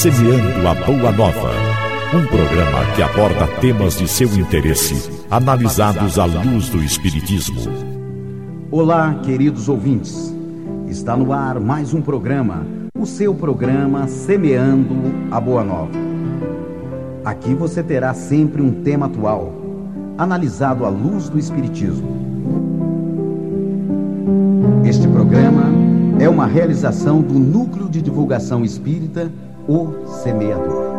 [0.00, 1.50] Semeando a Boa Nova.
[2.14, 7.60] Um programa que aborda temas de seu interesse, analisados à luz do Espiritismo.
[8.70, 10.34] Olá, queridos ouvintes.
[10.88, 12.66] Está no ar mais um programa,
[12.98, 14.96] o seu programa Semeando
[15.30, 15.92] a Boa Nova.
[17.22, 19.52] Aqui você terá sempre um tema atual,
[20.16, 22.08] analisado à luz do Espiritismo.
[24.82, 25.64] Este programa
[26.18, 29.30] é uma realização do Núcleo de Divulgação Espírita,
[29.72, 30.90] O Semeador.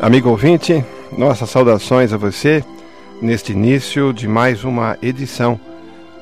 [0.00, 0.84] Amigo ouvinte,
[1.16, 2.64] nossas saudações a você
[3.22, 5.60] neste início de mais uma edição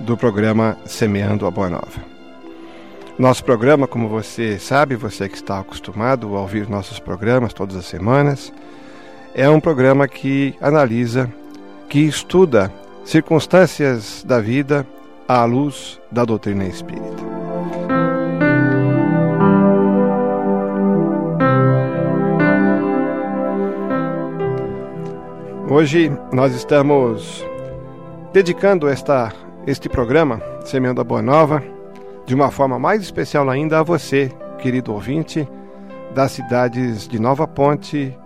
[0.01, 2.05] do programa Semeando a Boa Nova.
[3.19, 7.87] Nosso programa, como você sabe, você que está acostumado a ouvir nossos programas todas as
[7.87, 8.53] semanas,
[9.35, 11.33] é um programa que analisa,
[11.89, 12.73] que estuda
[13.05, 14.87] circunstâncias da vida
[15.29, 17.37] à luz da doutrina espírita.
[25.69, 27.45] Hoje nós estamos
[28.33, 29.33] dedicando esta,
[29.67, 31.61] este programa, Semeando a Boa Nova,
[32.25, 35.47] de uma forma mais especial ainda a você, querido ouvinte,
[36.15, 38.17] das cidades de Nova Ponte,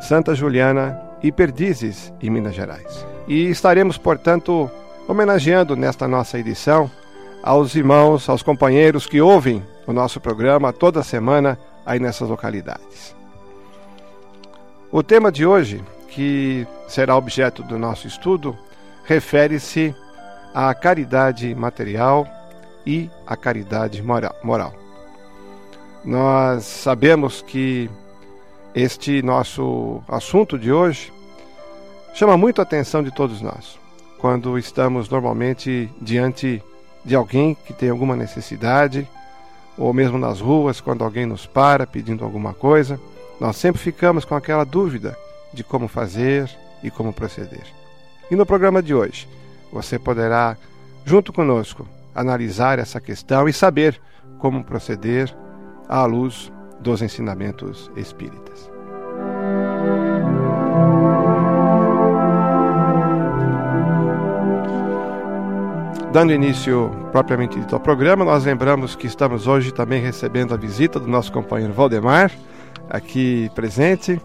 [0.00, 3.06] Santa Juliana e Perdizes, em Minas Gerais.
[3.28, 4.68] E estaremos, portanto,
[5.06, 6.90] homenageando nesta nossa edição
[7.40, 13.14] aos irmãos, aos companheiros que ouvem o nosso programa toda semana aí nessas localidades.
[14.90, 18.58] O tema de hoje que será objeto do nosso estudo
[19.10, 19.94] refere-se
[20.54, 22.26] à caridade material
[22.86, 24.74] e à caridade moral.
[26.04, 27.90] Nós sabemos que
[28.74, 31.12] este nosso assunto de hoje
[32.14, 33.78] chama muito a atenção de todos nós,
[34.18, 36.62] quando estamos normalmente diante
[37.04, 39.08] de alguém que tem alguma necessidade,
[39.76, 43.00] ou mesmo nas ruas, quando alguém nos para pedindo alguma coisa,
[43.40, 45.16] nós sempre ficamos com aquela dúvida
[45.52, 46.50] de como fazer
[46.82, 47.64] e como proceder.
[48.30, 49.26] E no programa de hoje,
[49.72, 50.56] você poderá,
[51.04, 54.00] junto conosco, analisar essa questão e saber
[54.38, 55.34] como proceder
[55.88, 58.70] à luz dos ensinamentos espíritas.
[66.12, 70.98] Dando início propriamente dito ao programa, nós lembramos que estamos hoje também recebendo a visita
[70.98, 72.32] do nosso companheiro Valdemar,
[72.88, 74.20] aqui presente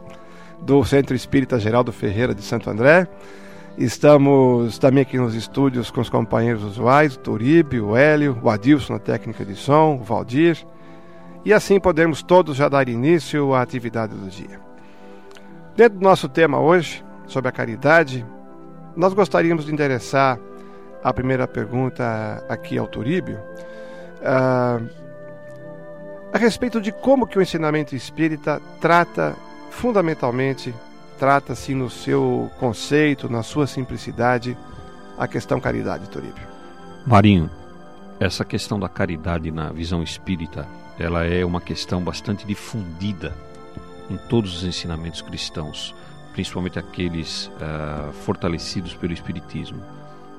[0.62, 3.08] do Centro Espírita Geraldo Ferreira de Santo André.
[3.78, 8.94] Estamos também aqui nos estúdios com os companheiros usuais, o Turibe, o Hélio, o Adilson
[8.94, 10.66] na técnica de som, o Valdir.
[11.44, 14.62] E assim podemos todos já dar início à atividade do dia.
[15.76, 18.26] Dentro do nosso tema hoje, sobre a caridade,
[18.96, 20.40] nós gostaríamos de endereçar
[21.04, 23.38] a primeira pergunta aqui ao Turíbio,
[24.22, 24.90] uh,
[26.34, 29.36] a respeito de como que o ensinamento espírita trata
[29.70, 30.74] fundamentalmente
[31.18, 34.58] trata-se no seu conceito, na sua simplicidade,
[35.18, 36.48] a questão caridade, Toribio.
[37.06, 37.50] Marinho,
[38.20, 40.68] essa questão da caridade na visão espírita,
[41.00, 43.34] ela é uma questão bastante difundida
[44.10, 45.96] em todos os ensinamentos cristãos,
[46.34, 49.82] principalmente aqueles uh, fortalecidos pelo Espiritismo.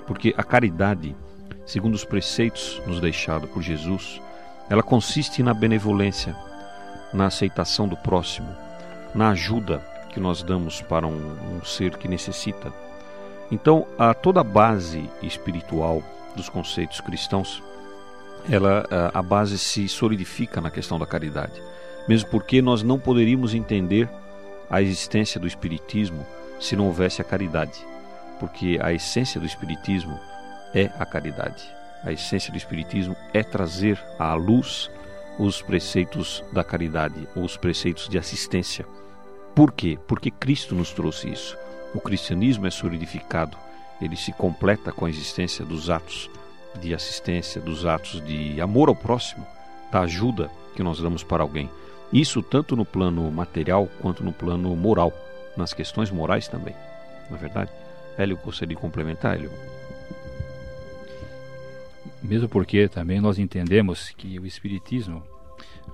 [0.07, 1.17] Porque a caridade,
[1.65, 4.21] segundo os preceitos nos deixados por Jesus,
[4.69, 6.37] ela consiste na benevolência,
[7.13, 8.49] na aceitação do próximo,
[9.15, 9.83] na ajuda
[10.17, 12.73] que nós damos para um, um ser que necessita.
[13.51, 16.03] Então, a toda a base espiritual
[16.35, 17.63] dos conceitos cristãos,
[18.51, 21.63] ela a base se solidifica na questão da caridade.
[22.09, 24.09] Mesmo porque nós não poderíamos entender
[24.71, 26.27] a existência do espiritismo
[26.59, 27.79] se não houvesse a caridade,
[28.41, 30.19] porque a essência do espiritismo
[30.73, 31.63] é a caridade.
[32.03, 34.91] A essência do espiritismo é trazer à luz
[35.39, 38.87] os preceitos da caridade, os preceitos de assistência
[39.57, 39.99] por quê?
[40.07, 41.57] Porque Cristo nos trouxe isso.
[41.95, 43.57] O cristianismo é solidificado,
[44.03, 46.29] ele se completa com a existência dos atos
[46.79, 49.47] de assistência, dos atos de amor ao próximo,
[49.91, 51.71] da ajuda que nós damos para alguém.
[52.13, 55.11] Isso tanto no plano material quanto no plano moral,
[55.57, 56.75] nas questões morais também.
[57.31, 57.71] Não é verdade?
[58.19, 59.51] Hélio, gostaria de complementar, Hélio?
[62.23, 65.23] Mesmo porque também nós entendemos que o Espiritismo,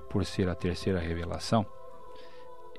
[0.09, 1.65] por ser a terceira revelação,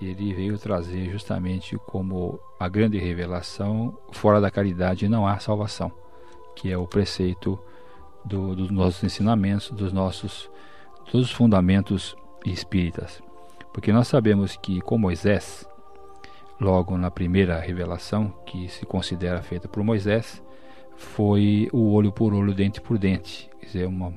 [0.01, 5.93] ele veio trazer justamente como a grande revelação: fora da caridade não há salvação,
[6.57, 7.59] que é o preceito
[8.25, 10.51] do, dos nossos ensinamentos, dos nossos
[11.11, 13.23] todos os fundamentos espíritas.
[13.73, 15.69] Porque nós sabemos que com Moisés,
[16.61, 20.43] logo na primeira revelação que se considera feita por Moisés,
[20.97, 23.51] foi o olho por olho, dente por dente.
[23.61, 24.15] Quer dizer, uma,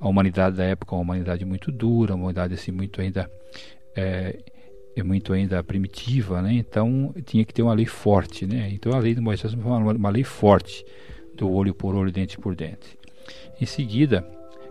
[0.00, 3.30] a humanidade da época, uma humanidade muito dura, uma humanidade assim muito ainda
[3.94, 4.42] é,
[4.96, 6.54] é muito ainda primitiva, né?
[6.54, 8.70] Então tinha que ter uma lei forte, né?
[8.72, 10.84] Então a lei de Moisés foi uma, uma lei forte
[11.34, 12.98] do olho por olho, dente por dente.
[13.60, 14.26] Em seguida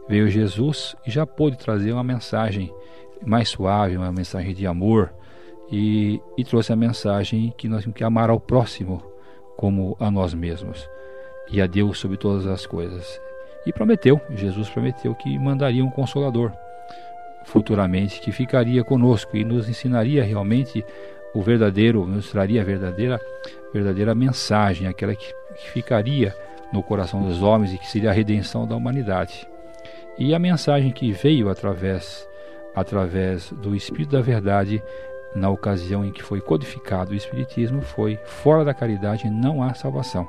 [0.10, 2.74] veio Jesus e já pôde trazer uma mensagem
[3.26, 5.14] mais suave, uma mensagem de amor
[5.72, 9.04] e, e trouxe a mensagem que nós temos que amar ao próximo
[9.56, 10.90] como a nós mesmos
[11.52, 13.22] e a Deus sobre todas as coisas.
[13.66, 16.52] E prometeu, Jesus prometeu que mandaria um consolador
[17.46, 20.84] futuramente que ficaria conosco e nos ensinaria realmente
[21.34, 23.20] o verdadeiro, nos traria a verdadeira,
[23.74, 26.36] verdadeira mensagem, aquela que, que ficaria
[26.72, 29.48] no coração dos homens e que seria a redenção da humanidade.
[30.18, 32.28] E a mensagem que veio através
[32.74, 34.84] através do Espírito da Verdade
[35.34, 40.28] na ocasião em que foi codificado o Espiritismo foi fora da caridade não há salvação.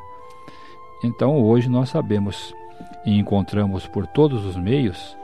[1.05, 2.55] Então hoje nós sabemos
[3.05, 5.17] e encontramos por todos os meios,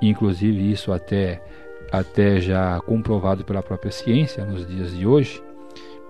[0.00, 1.42] inclusive isso até
[1.90, 5.42] até já comprovado pela própria ciência nos dias de hoje,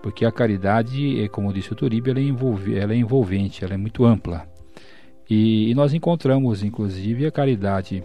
[0.02, 3.74] porque a caridade, é, como disse o Turibe, ela é, envolve, ela é envolvente, ela
[3.74, 4.46] é muito ampla.
[5.28, 8.02] E, e nós encontramos, inclusive, a caridade,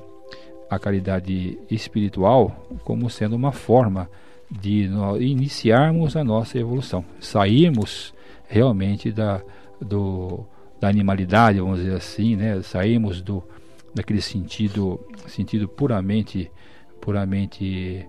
[0.70, 4.10] a caridade espiritual como sendo uma forma
[4.52, 4.90] de
[5.20, 8.14] iniciarmos a nossa evolução, sairmos
[8.48, 9.42] realmente da,
[9.82, 10.46] do,
[10.80, 12.62] da animalidade, vamos dizer assim, né?
[12.62, 13.44] sairmos do,
[13.94, 16.52] daquele sentido, sentido puramente,
[17.00, 18.08] puramente,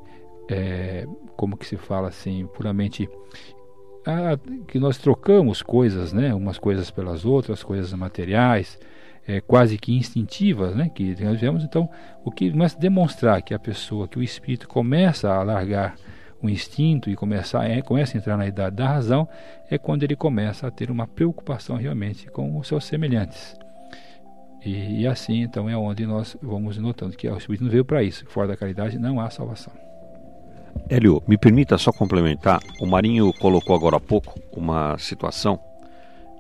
[0.49, 3.09] é, como que se fala assim, puramente
[4.07, 4.39] ah,
[4.69, 6.35] que nós trocamos coisas, né?
[6.35, 8.79] Umas coisas pelas outras, coisas materiais,
[9.27, 10.91] é, quase que instintivas, né?
[10.95, 11.89] Que nós vemos então
[12.23, 15.97] o que a demonstrar que a pessoa, que o espírito começa a largar
[16.43, 19.27] o instinto e começar, é, começa a entrar na idade da razão,
[19.71, 23.57] é quando ele começa a ter uma preocupação realmente com os seus semelhantes.
[24.65, 28.25] E, e assim, então, é onde nós vamos notando que o não veio para isso.
[28.27, 29.73] Fora da caridade não há salvação.
[30.89, 32.61] Hélio, me permita só complementar.
[32.81, 35.59] O Marinho colocou agora há pouco uma situação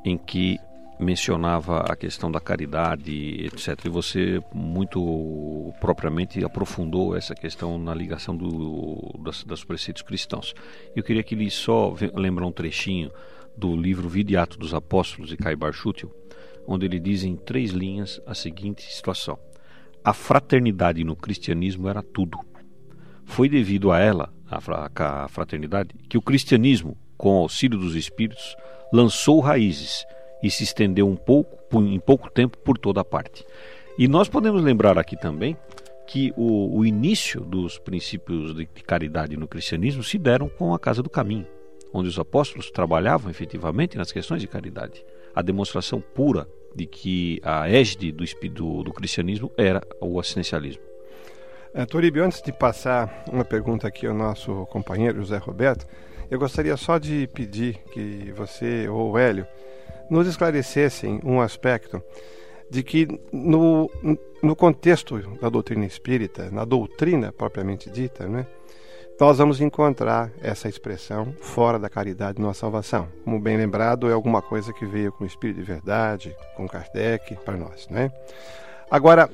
[0.05, 0.59] em que
[0.99, 3.85] mencionava a questão da caridade, etc.
[3.85, 10.55] E você muito propriamente aprofundou essa questão na ligação do, das, dos preceitos cristãos.
[10.94, 13.11] Eu queria que ele só lembrar um trechinho
[13.56, 16.11] do livro Vidiato dos Apóstolos de Caibar Schutel,
[16.67, 19.39] onde ele diz em três linhas a seguinte situação:
[20.03, 22.39] A fraternidade no cristianismo era tudo.
[23.25, 28.57] Foi devido a ela, a fraternidade, que o cristianismo, com o auxílio dos espíritos,
[28.93, 30.05] lançou raízes
[30.43, 33.45] e se estendeu um pouco, em pouco tempo por toda a parte.
[33.99, 35.57] E nós podemos lembrar aqui também
[36.07, 41.03] que o, o início dos princípios de caridade no cristianismo se deram com a Casa
[41.03, 41.47] do Caminho,
[41.93, 45.05] onde os apóstolos trabalhavam efetivamente nas questões de caridade.
[45.35, 50.83] A demonstração pura de que a égide do, do, do cristianismo era o assistencialismo.
[51.73, 55.87] É, Toribio, antes de passar uma pergunta aqui ao nosso companheiro José Roberto,
[56.31, 59.47] eu gostaria só de pedir que você ou o Hélio
[60.08, 62.03] nos esclarecessem um aspecto
[62.70, 63.91] de que no,
[64.43, 68.47] no contexto da doutrina espírita, na doutrina propriamente dita, né,
[69.21, 73.09] nós vamos encontrar essa expressão fora da caridade há salvação.
[73.25, 77.37] Como bem lembrado, é alguma coisa que veio com o Espírito de Verdade, com Kardec,
[77.44, 77.89] para nós.
[77.89, 78.11] Né?
[78.91, 79.31] Agora,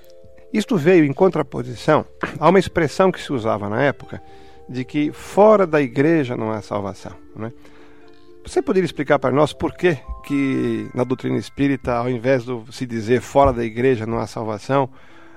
[0.53, 2.05] isto veio em contraposição
[2.39, 4.23] a uma expressão que se usava na época
[4.69, 7.13] de que fora da igreja não há salvação.
[7.35, 7.51] Né?
[8.45, 12.87] Você poderia explicar para nós por que, que na doutrina espírita, ao invés de se
[12.87, 14.91] dizer fora da igreja não há salvação,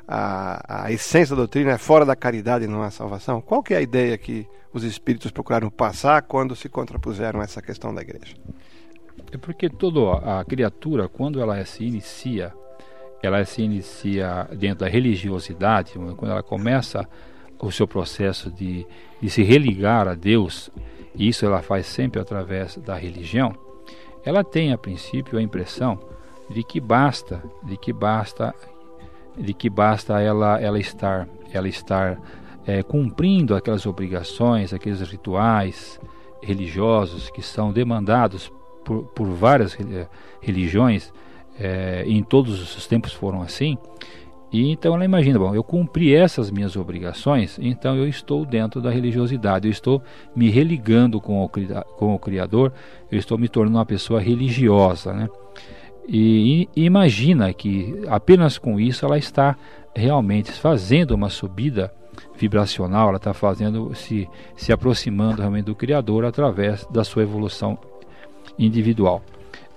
[0.08, 3.42] a, a essência da doutrina é fora da caridade não há salvação?
[3.42, 7.62] Qual que é a ideia que os espíritos procuraram passar quando se contrapuseram a essa
[7.62, 8.36] questão da igreja?
[9.32, 12.54] É porque toda a criatura, quando ela se inicia,
[13.22, 17.08] ela se inicia dentro da religiosidade, quando ela começa
[17.60, 18.86] o seu processo de,
[19.22, 20.70] de se religar a Deus,
[21.16, 23.56] e isso ela faz sempre através da religião,
[24.26, 26.00] ela tem a princípio a impressão
[26.50, 28.54] de que basta, de que basta,
[29.38, 32.20] de que basta ela, ela estar, ela estar
[32.66, 36.00] é, cumprindo aquelas obrigações, aqueles rituais
[36.42, 38.52] religiosos que são demandados
[38.84, 39.78] por, por várias
[40.42, 41.12] religiões,
[41.60, 43.78] é, em todos os tempos foram assim,
[44.54, 48.92] e então ela imagina, bom, eu cumpri essas minhas obrigações, então eu estou dentro da
[48.92, 50.00] religiosidade, eu estou
[50.36, 52.72] me religando com o, com o Criador,
[53.12, 55.28] eu estou me tornando uma pessoa religiosa, né?
[56.08, 59.56] E, imagina que apenas com isso ela está
[59.96, 61.94] realmente fazendo uma subida
[62.36, 67.78] vibracional, ela está fazendo se, se aproximando realmente do Criador através da sua evolução
[68.58, 69.22] individual.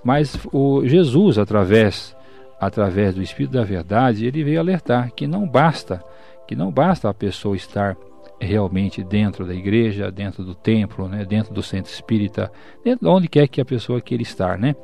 [0.02, 2.16] Mas o Jesus, através
[2.58, 6.02] através do Espírito da Verdade, ele veio alertar que não basta,
[6.48, 7.96] que não basta a pessoa estar
[8.40, 12.50] realmente dentro da igreja, dentro do templo, né, dentro do centro espírita,
[12.84, 14.74] dentro de onde quer que a pessoa queira estar, né,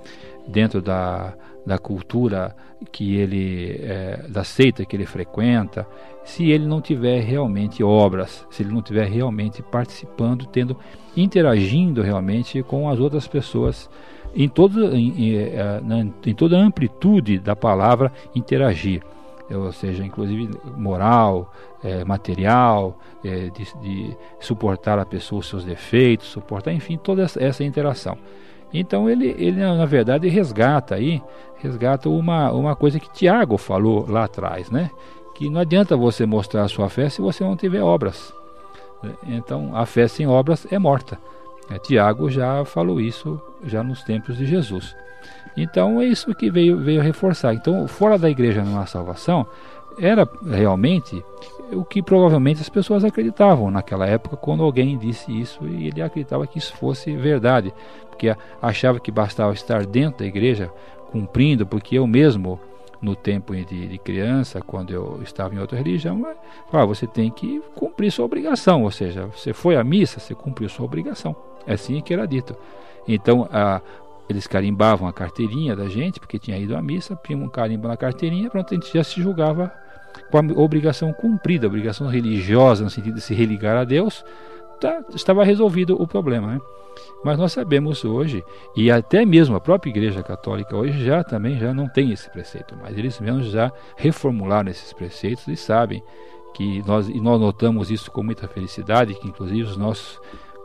[0.46, 1.34] dentro da,
[1.64, 2.54] da cultura
[2.90, 5.86] que ele, é, da seita que ele frequenta,
[6.24, 10.76] se ele não tiver realmente obras, se ele não tiver realmente participando, tendo,
[11.16, 13.88] interagindo realmente com as outras pessoas
[14.34, 15.80] em, todo, em, em, é,
[16.26, 19.02] em toda a amplitude da palavra interagir,
[19.50, 26.28] ou seja, inclusive moral, é, material, é, de, de, suportar a pessoa os seus defeitos,
[26.28, 28.16] suportar, enfim, toda essa interação.
[28.72, 31.22] Então ele, ele na verdade resgata aí,
[31.56, 34.90] resgata uma, uma coisa que Tiago falou lá atrás, né?
[35.34, 38.32] Que não adianta você mostrar a sua fé se você não tiver obras.
[39.26, 41.18] Então a fé sem obras é morta.
[41.70, 44.94] É, Tiago já falou isso já nos tempos de Jesus.
[45.56, 47.54] Então é isso que veio, veio reforçar.
[47.54, 49.46] Então, fora da igreja não há salvação,
[49.98, 51.22] era realmente
[51.72, 56.46] o que provavelmente as pessoas acreditavam naquela época quando alguém disse isso e ele acreditava
[56.46, 57.72] que isso fosse verdade,
[58.22, 60.70] porque achava que bastava estar dentro da igreja
[61.10, 62.60] cumprindo, porque eu mesmo
[63.00, 66.24] no tempo de, de criança, quando eu estava em outra religião,
[66.72, 70.68] ah, você tem que cumprir sua obrigação, ou seja, você foi à missa, você cumpriu
[70.68, 71.34] sua obrigação.
[71.66, 72.54] É assim que era dito.
[73.08, 73.80] Então, a,
[74.28, 77.96] eles carimbavam a carteirinha da gente, porque tinha ido à missa, punham um carimbo na
[77.96, 79.72] carteirinha, pronto, a gente já se julgava
[80.30, 84.24] com a obrigação cumprida, a obrigação religiosa, no sentido de se religar a Deus,
[84.82, 86.48] tá, estava resolvido o problema.
[86.48, 86.60] Né?
[87.24, 88.44] Mas nós sabemos hoje,
[88.76, 92.76] e até mesmo a própria Igreja Católica hoje já também já não tem esse preceito,
[92.82, 96.02] mas eles mesmos já reformularam esses preceitos e sabem
[96.52, 100.20] que nós, e nós notamos isso com muita felicidade, que inclusive os nossos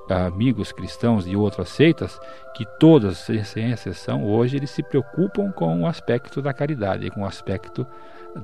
[0.10, 2.20] amigos cristãos de outras seitas,
[2.56, 7.26] que todas, sem exceção, hoje eles se preocupam com o aspecto da caridade, com o
[7.26, 7.86] aspecto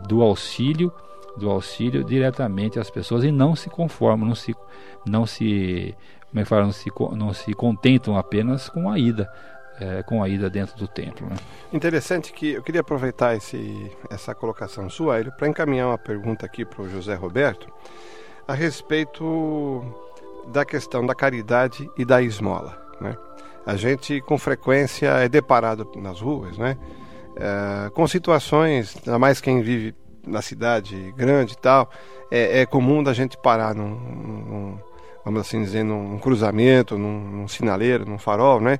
[0.08, 0.94] do auxílio,
[1.38, 4.56] do auxílio diretamente às pessoas e não se conformam, não se,
[5.06, 5.96] não se,
[6.30, 9.30] como é que fala, não se, não se contentam apenas com a ida,
[9.80, 11.28] é, com a ida dentro do templo.
[11.28, 11.36] Né?
[11.72, 16.84] Interessante que eu queria aproveitar esse, essa colocação sua, para encaminhar uma pergunta aqui para
[16.84, 17.68] o José Roberto
[18.48, 19.84] a respeito
[20.48, 22.78] da questão da caridade e da esmola.
[23.00, 23.16] Né?
[23.66, 26.78] A gente com frequência é deparado nas ruas, né?
[27.36, 31.90] É, com situações, ainda mais quem vive na cidade grande e tal,
[32.32, 34.80] é, é comum da gente parar num, num,
[35.24, 38.80] vamos assim dizer, num cruzamento, num, num sinaleiro, num farol, né?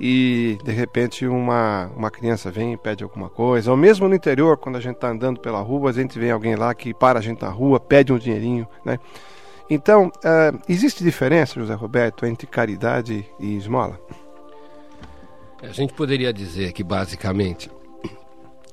[0.00, 4.56] E de repente uma, uma criança vem e pede alguma coisa, ou mesmo no interior,
[4.56, 7.22] quando a gente está andando pela rua, a gente vê alguém lá que para a
[7.22, 8.98] gente na rua, pede um dinheirinho, né?
[9.70, 13.98] Então, uh, existe diferença, José Roberto, entre caridade e esmola?
[15.62, 17.70] A gente poderia dizer que, basicamente,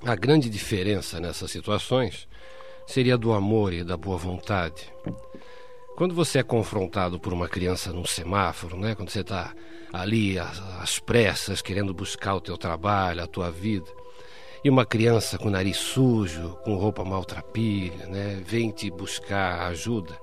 [0.04, 2.28] a grande diferença nessas situações
[2.88, 4.92] seria do amor e da boa vontade.
[5.96, 8.96] Quando você é confrontado por uma criança num semáforo, né?
[8.96, 9.54] quando você está
[9.92, 13.92] ali às, às pressas, querendo buscar o teu trabalho, a tua vida,
[14.64, 18.42] e uma criança com nariz sujo, com roupa maltrapilha, né?
[18.46, 20.18] vem te buscar ajuda,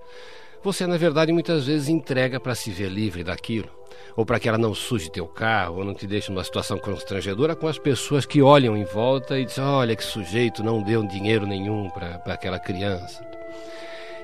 [0.62, 3.70] você, na verdade, muitas vezes entrega para se ver livre daquilo,
[4.16, 7.54] ou para que ela não suje teu carro, ou não te deixe numa situação constrangedora
[7.54, 11.46] com as pessoas que olham em volta e dizem: olha que sujeito, não deu dinheiro
[11.46, 13.24] nenhum para aquela criança.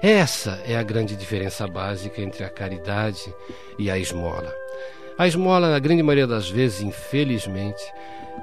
[0.02, 3.33] Essa é a grande diferença básica entre a caridade
[3.79, 4.52] e a esmola.
[5.17, 7.83] A esmola, na grande maioria das vezes, infelizmente,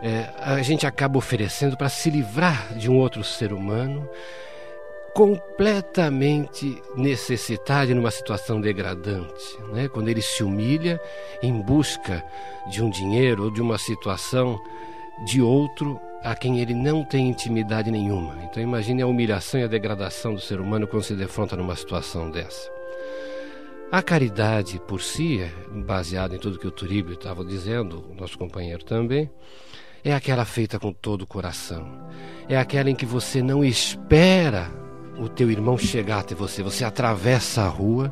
[0.01, 4.07] é, a gente acaba oferecendo para se livrar de um outro ser humano
[5.13, 9.87] completamente necessitado numa situação degradante, né?
[9.87, 10.99] quando ele se humilha
[11.41, 12.23] em busca
[12.69, 14.59] de um dinheiro ou de uma situação
[15.25, 18.37] de outro a quem ele não tem intimidade nenhuma.
[18.43, 22.29] Então imagine a humilhação e a degradação do ser humano quando se defronta numa situação
[22.29, 22.69] dessa.
[23.91, 28.83] A caridade por si, baseada em tudo que o Turíbio estava dizendo, o nosso companheiro
[28.83, 29.29] também,
[30.03, 31.89] é aquela feita com todo o coração.
[32.47, 34.71] É aquela em que você não espera
[35.19, 38.11] o teu irmão chegar até você, você atravessa a rua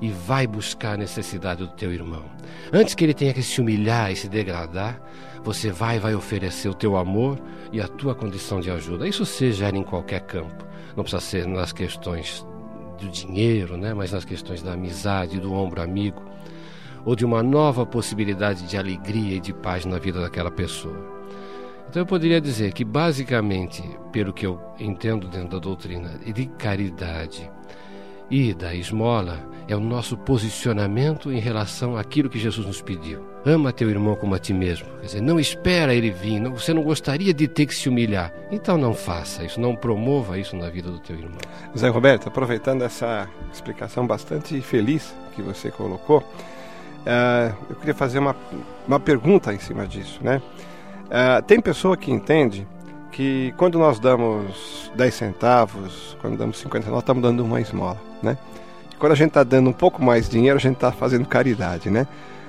[0.00, 2.24] e vai buscar a necessidade do teu irmão.
[2.72, 5.00] Antes que ele tenha que se humilhar e se degradar,
[5.42, 7.38] você vai vai oferecer o teu amor
[7.72, 9.08] e a tua condição de ajuda.
[9.08, 10.66] Isso seja em qualquer campo.
[10.96, 12.46] Não precisa ser nas questões
[13.00, 13.94] do dinheiro, né?
[13.94, 16.22] mas nas questões da amizade, do ombro amigo,
[17.04, 21.21] ou de uma nova possibilidade de alegria e de paz na vida daquela pessoa.
[21.92, 27.50] Então eu poderia dizer que, basicamente, pelo que eu entendo dentro da doutrina de caridade
[28.30, 33.22] e da esmola, é o nosso posicionamento em relação àquilo que Jesus nos pediu.
[33.44, 34.86] Ama teu irmão como a ti mesmo.
[35.00, 38.32] Quer dizer, não espera ele vir, não, você não gostaria de ter que se humilhar.
[38.50, 41.40] Então não faça isso, não promova isso na vida do teu irmão.
[41.76, 48.34] Zé Roberto, aproveitando essa explicação bastante feliz que você colocou, uh, eu queria fazer uma,
[48.88, 50.40] uma pergunta em cima disso, né?
[51.12, 52.66] Uh, tem pessoa que entende
[53.10, 58.00] que quando nós damos 10 centavos, quando damos 50 centavos, nós estamos dando uma esmola,
[58.22, 58.38] né?
[58.98, 61.90] Quando a gente está dando um pouco mais de dinheiro, a gente está fazendo caridade,
[61.90, 62.06] né?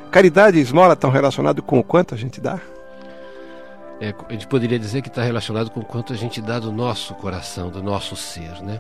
[0.10, 2.58] Caridade e esmola estão relacionados com o quanto a gente dá?
[4.00, 6.72] É, a gente poderia dizer que está relacionado com o quanto a gente dá do
[6.72, 8.80] nosso coração, do nosso ser, né?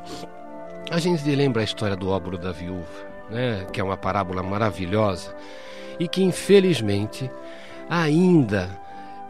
[0.91, 2.87] A gente lembra a história do óbolo da viúva,
[3.29, 3.65] né?
[3.73, 5.35] Que é uma parábola maravilhosa
[5.99, 7.29] e que infelizmente
[7.89, 8.69] ainda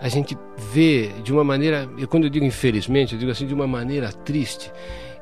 [0.03, 0.37] a gente
[0.73, 4.11] vê de uma maneira, e quando eu digo infelizmente, eu digo assim de uma maneira
[4.11, 4.69] triste,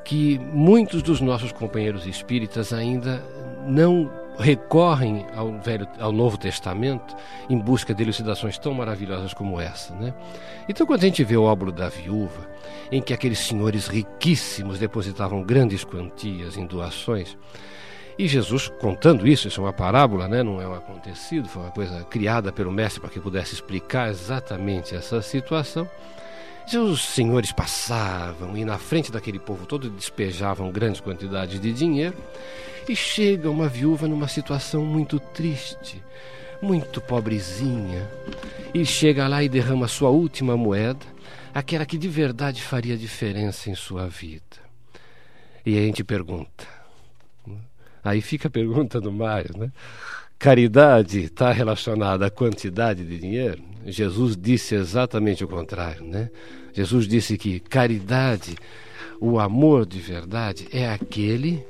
[0.04, 3.22] que muitos dos nossos companheiros espíritas ainda
[3.64, 7.14] não recorrem ao, velho, ao Novo Testamento
[7.48, 9.94] em busca de elucidações tão maravilhosas como essa.
[9.94, 10.12] Né?
[10.68, 12.50] Então, quando a gente vê o óbolo da viúva,
[12.90, 17.38] em que aqueles senhores riquíssimos depositavam grandes quantias em doações,
[18.18, 20.42] e Jesus contando isso, isso é uma parábola, né?
[20.42, 24.94] não é um acontecido, foi uma coisa criada pelo mestre para que pudesse explicar exatamente
[24.94, 25.88] essa situação.
[26.72, 32.16] Os senhores passavam e na frente daquele povo todo despejavam grandes quantidades de dinheiro
[32.88, 36.02] e chega uma viúva numa situação muito triste,
[36.60, 38.08] muito pobrezinha,
[38.72, 41.04] e chega lá e derrama sua última moeda,
[41.52, 44.42] aquela que de verdade faria diferença em sua vida.
[45.64, 46.66] E a gente pergunta,
[48.02, 49.70] aí fica a pergunta do Mário, né?
[50.38, 53.62] Caridade está relacionada à quantidade de dinheiro?
[53.86, 56.30] Jesus disse exatamente o contrário, né?
[56.72, 58.56] Jesus disse que caridade,
[59.20, 61.64] o amor de verdade, é aquele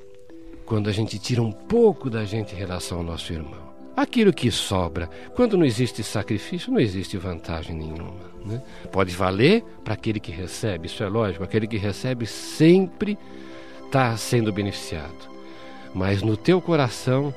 [0.64, 3.72] quando a gente tira um pouco da gente em relação ao nosso irmão.
[3.94, 8.33] Aquilo que sobra, quando não existe sacrifício, não existe vantagem nenhuma.
[8.44, 8.62] Né?
[8.90, 13.18] Pode valer para aquele que recebe, isso é lógico, aquele que recebe sempre
[13.85, 15.32] está sendo beneficiado.
[15.94, 17.35] Mas no teu coração,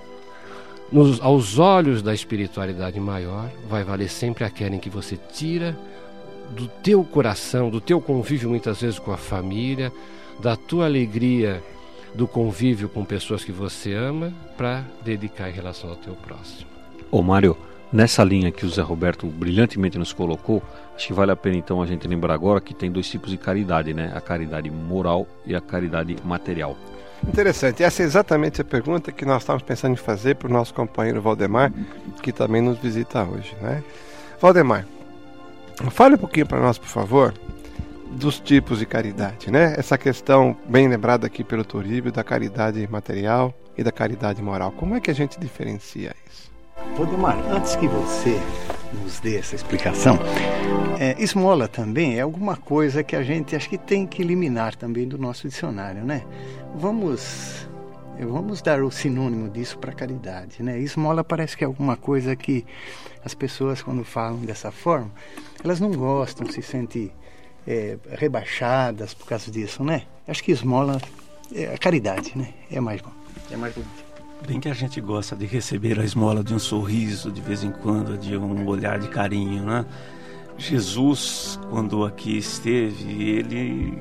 [0.91, 5.77] nos, aos olhos da espiritualidade maior, vai valer sempre aquela em que você tira
[6.51, 9.91] do teu coração, do teu convívio muitas vezes com a família,
[10.39, 11.63] da tua alegria
[12.13, 16.69] do convívio com pessoas que você ama para dedicar em relação ao teu próximo.
[17.11, 17.57] Ô Mário,
[17.91, 20.63] nessa linha que o Zé Roberto brilhantemente nos colocou,
[20.95, 23.37] acho que vale a pena então a gente lembrar agora que tem dois tipos de
[23.37, 24.13] caridade, né?
[24.15, 26.77] A caridade moral e a caridade material.
[27.27, 27.83] Interessante.
[27.83, 31.21] Essa é exatamente a pergunta que nós estávamos pensando em fazer para o nosso companheiro
[31.21, 31.71] Valdemar,
[32.21, 33.83] que também nos visita hoje, né?
[34.39, 34.85] Valdemar,
[35.91, 37.33] fale um pouquinho para nós, por favor,
[38.11, 39.73] dos tipos de caridade, né?
[39.77, 44.71] Essa questão bem lembrada aqui pelo Toribio da caridade material e da caridade moral.
[44.71, 46.51] Como é que a gente diferencia isso?
[46.97, 48.39] Valdemar, antes que você
[48.95, 50.17] nos dê essa explicação,
[50.99, 55.07] é, esmola também é alguma coisa que a gente acho que tem que eliminar também
[55.07, 56.23] do nosso dicionário, né?
[56.75, 57.67] Vamos
[58.17, 60.79] vamos dar o sinônimo disso para caridade, né?
[60.79, 62.65] Esmola parece que é alguma coisa que
[63.23, 65.11] as pessoas quando falam dessa forma,
[65.63, 67.11] elas não gostam, se sentem
[67.67, 70.03] é, rebaixadas por causa disso, né?
[70.27, 71.01] Acho que esmola
[71.53, 72.53] é a caridade, né?
[72.71, 73.11] É mais bom,
[73.51, 74.04] é mais bonito.
[74.43, 77.71] Bem que a gente gosta de receber a esmola de um sorriso de vez em
[77.71, 79.85] quando, de um olhar de carinho, né?
[80.57, 83.97] Jesus, quando aqui esteve, ele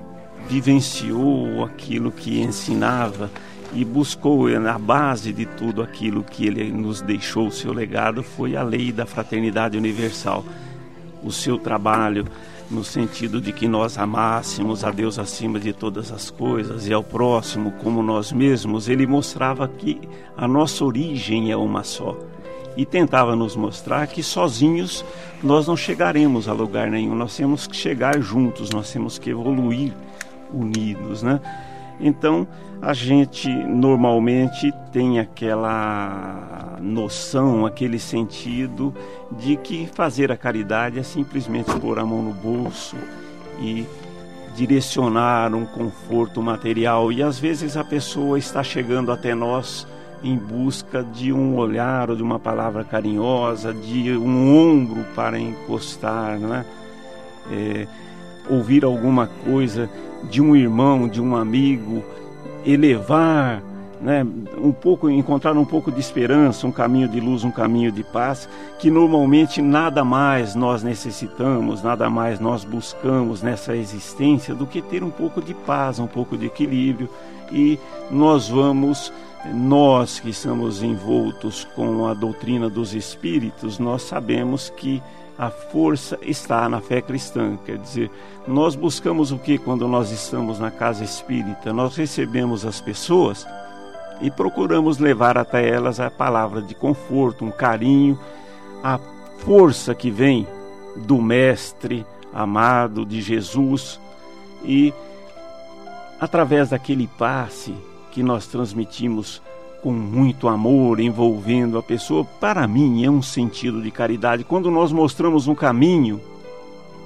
[0.46, 3.30] vivenciou aquilo que ensinava
[3.72, 8.54] e buscou na base de tudo aquilo que ele nos deixou, o seu legado foi
[8.54, 10.44] a lei da fraternidade universal.
[11.22, 12.26] O seu trabalho
[12.74, 17.02] no sentido de que nós amássemos a Deus acima de todas as coisas e ao
[17.02, 20.00] próximo como nós mesmos, ele mostrava que
[20.36, 22.18] a nossa origem é uma só.
[22.76, 25.04] E tentava nos mostrar que sozinhos
[25.42, 29.92] nós não chegaremos a lugar nenhum, nós temos que chegar juntos, nós temos que evoluir
[30.52, 31.40] unidos, né?
[32.00, 32.46] Então,
[32.80, 38.94] a gente normalmente tem aquela noção, aquele sentido
[39.32, 42.96] de que fazer a caridade é simplesmente pôr a mão no bolso
[43.58, 43.86] e
[44.54, 47.10] direcionar um conforto material.
[47.10, 49.86] E às vezes a pessoa está chegando até nós
[50.22, 56.38] em busca de um olhar ou de uma palavra carinhosa, de um ombro para encostar,
[56.38, 56.64] né?
[57.50, 57.86] É,
[58.48, 59.90] ouvir alguma coisa
[60.30, 62.02] de um irmão, de um amigo,
[62.64, 63.62] elevar
[64.00, 64.26] né,
[64.58, 68.48] um pouco encontrar um pouco de esperança, um caminho de luz, um caminho de paz,
[68.78, 75.02] que normalmente nada mais nós necessitamos, nada mais nós buscamos nessa existência do que ter
[75.02, 77.08] um pouco de paz, um pouco de equilíbrio.
[77.50, 77.78] E
[78.10, 79.10] nós vamos
[79.52, 85.02] nós que estamos envoltos com a doutrina dos espíritos, nós sabemos que
[85.38, 87.58] a força está na fé cristã.
[87.64, 88.10] Quer dizer,
[88.46, 91.72] nós buscamos o que quando nós estamos na casa espírita?
[91.72, 93.46] Nós recebemos as pessoas
[94.20, 98.18] e procuramos levar até elas a palavra de conforto, um carinho,
[98.82, 98.98] a
[99.38, 100.46] força que vem
[100.96, 104.00] do Mestre amado, de Jesus,
[104.64, 104.92] e
[106.20, 107.74] através daquele passe
[108.10, 109.40] que nós transmitimos
[109.84, 114.42] com muito amor, envolvendo a pessoa, para mim é um sentido de caridade.
[114.42, 116.22] Quando nós mostramos um caminho,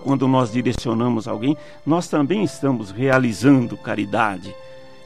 [0.04, 4.54] quando nós direcionamos alguém, nós também estamos realizando caridade.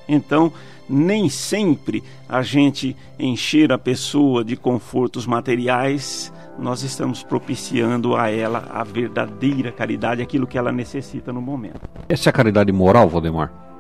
[0.07, 0.53] Então,
[0.87, 8.69] nem sempre a gente encher a pessoa de confortos materiais, nós estamos propiciando a ela
[8.71, 11.81] a verdadeira caridade, aquilo que ela necessita no momento.
[12.07, 13.72] Essa é a caridade moral, Valdemar?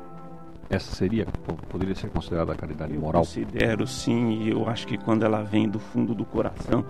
[0.73, 1.27] Essa seria,
[1.69, 3.21] poderia ser considerada a caridade eu moral?
[3.21, 6.83] Eu considero sim, e eu acho que quando ela vem do fundo do coração,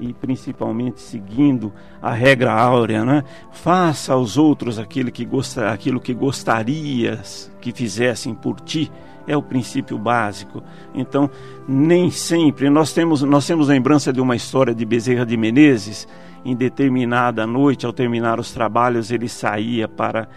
[0.00, 3.22] e principalmente seguindo a regra áurea, né?
[3.52, 8.90] Faça aos outros aquilo que, gosta, aquilo que gostarias que fizessem por ti.
[9.24, 10.60] É o princípio básico.
[10.92, 11.30] Então,
[11.68, 16.08] nem sempre nós temos nós temos lembrança de uma história de Bezerra de Menezes.
[16.44, 20.28] Em determinada noite, ao terminar os trabalhos, ele saía para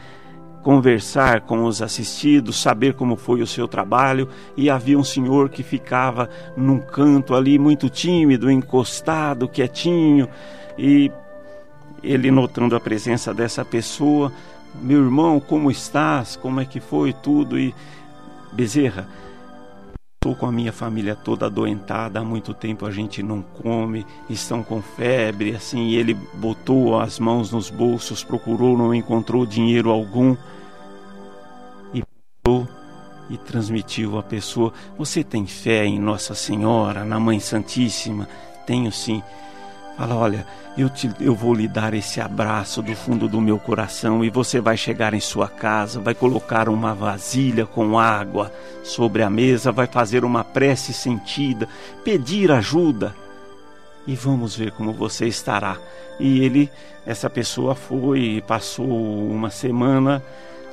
[0.65, 5.62] conversar com os assistidos, saber como foi o seu trabalho, e havia um senhor que
[5.62, 10.28] ficava num canto ali muito tímido, encostado, quietinho,
[10.75, 11.12] e
[12.01, 14.32] ele notando a presença dessa pessoa,
[14.82, 16.36] meu irmão, como estás?
[16.36, 17.60] Como é que foi tudo?
[17.60, 17.71] E
[18.51, 19.08] Bezerra,
[20.15, 24.63] estou com a minha família toda adoentada, há muito tempo a gente não come, estão
[24.63, 30.36] com febre, assim, ele botou as mãos nos bolsos, procurou, não encontrou dinheiro algum
[33.29, 38.27] e transmitiu à pessoa: Você tem fé em Nossa Senhora, na Mãe Santíssima?
[38.65, 39.21] Tenho sim.
[39.97, 44.23] Fala: Olha, eu, te, eu vou lhe dar esse abraço do fundo do meu coração
[44.23, 48.51] e você vai chegar em sua casa, vai colocar uma vasilha com água
[48.84, 51.67] sobre a mesa, vai fazer uma prece sentida,
[52.03, 53.15] pedir ajuda
[54.05, 55.77] e vamos ver como você estará.
[56.19, 56.69] E ele,
[57.05, 58.88] essa pessoa foi, passou
[59.29, 60.23] uma semana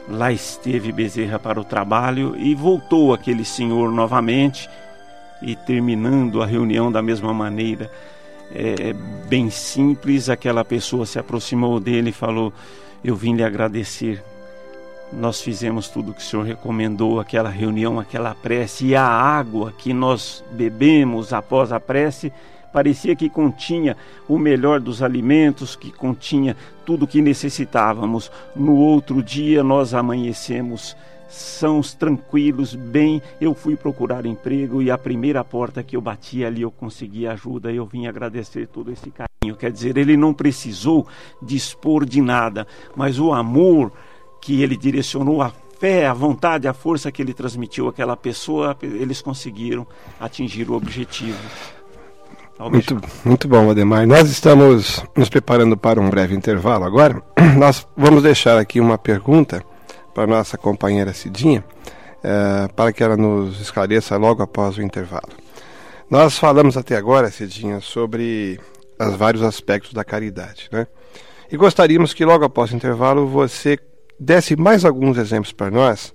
[0.08, 4.68] Lá esteve Bezerra para o trabalho e voltou aquele senhor novamente
[5.42, 7.90] e terminando a reunião da mesma maneira,
[8.54, 8.92] é,
[9.28, 12.52] bem simples, aquela pessoa se aproximou dele e falou:
[13.02, 14.22] Eu vim lhe agradecer.
[15.12, 19.72] Nós fizemos tudo o que o senhor recomendou, aquela reunião, aquela prece, e a água
[19.76, 22.32] que nós bebemos após a prece
[22.72, 23.96] parecia que continha
[24.28, 28.30] o melhor dos alimentos, que continha tudo o que necessitávamos.
[28.56, 30.96] No outro dia nós amanhecemos
[31.32, 33.22] sãos, tranquilos, bem.
[33.40, 37.72] Eu fui procurar emprego e a primeira porta que eu bati ali eu consegui ajuda.
[37.72, 39.56] Eu vim agradecer todo esse carinho.
[39.56, 41.06] Quer dizer, ele não precisou
[41.40, 43.92] dispor de nada, mas o amor
[44.40, 49.20] que ele direcionou, a fé, a vontade, a força que ele transmitiu àquela pessoa, eles
[49.20, 49.84] conseguiram
[50.20, 51.38] atingir o objetivo.
[52.70, 54.06] Muito, muito bom, Ademar.
[54.06, 57.20] Nós estamos nos preparando para um breve intervalo agora.
[57.58, 59.62] Nós vamos deixar aqui uma pergunta
[60.14, 61.64] para nossa companheira Cidinha,
[62.22, 65.28] é, para que ela nos esclareça logo após o intervalo.
[66.08, 68.60] Nós falamos até agora, Cidinha, sobre
[69.00, 70.86] os vários aspectos da caridade, né?
[71.50, 73.78] E gostaríamos que logo após o intervalo você
[74.18, 76.12] desse mais alguns exemplos para nós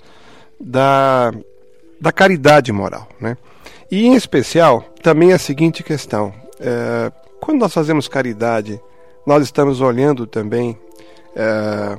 [0.60, 1.32] da,
[2.00, 3.38] da caridade moral, né?
[3.90, 8.82] E em especial, também a seguinte questão: é, quando nós fazemos caridade,
[9.26, 10.78] nós estamos olhando também
[11.36, 11.98] é,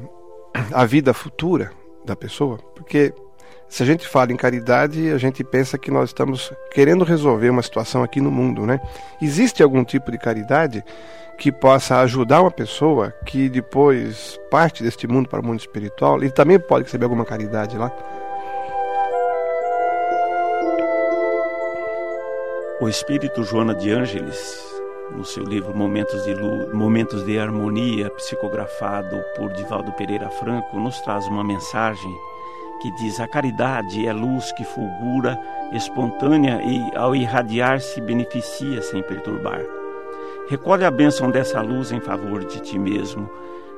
[0.72, 1.70] a vida futura
[2.04, 3.12] da pessoa, porque
[3.68, 7.62] se a gente fala em caridade, a gente pensa que nós estamos querendo resolver uma
[7.62, 8.80] situação aqui no mundo, né?
[9.20, 10.82] Existe algum tipo de caridade
[11.38, 16.16] que possa ajudar uma pessoa que depois parte deste mundo para o mundo espiritual?
[16.16, 17.92] Ele também pode receber alguma caridade lá?
[22.80, 24.64] O espírito Joana de Ângeles,
[25.10, 31.00] no seu livro Momentos de, Luz, Momentos de Harmonia, psicografado por Divaldo Pereira Franco, nos
[31.00, 32.14] traz uma mensagem
[32.80, 35.36] que diz: A caridade é luz que fulgura,
[35.72, 39.60] espontânea e, ao irradiar-se, beneficia sem perturbar.
[40.48, 43.28] Recolhe a bênção dessa luz em favor de ti mesmo,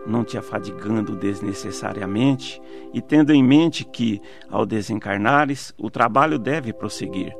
[0.07, 2.61] não te afadigando desnecessariamente
[2.93, 7.35] e tendo em mente que, ao desencarnares, o trabalho deve prosseguir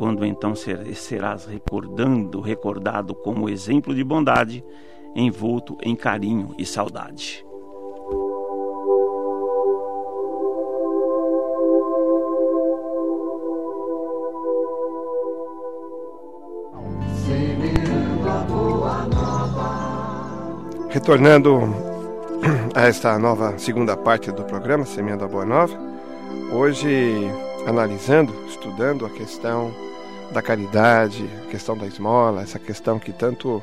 [0.00, 4.64] quando então serás recordando, recordado como exemplo de bondade,
[5.14, 7.44] envolto em carinho e saudade.
[20.88, 21.60] Retornando
[22.74, 25.78] a esta nova segunda parte do programa Semeando a Boa Nova,
[26.54, 27.30] hoje
[27.66, 29.89] analisando, estudando a questão
[30.30, 33.62] da caridade, a questão da esmola, essa questão que tanto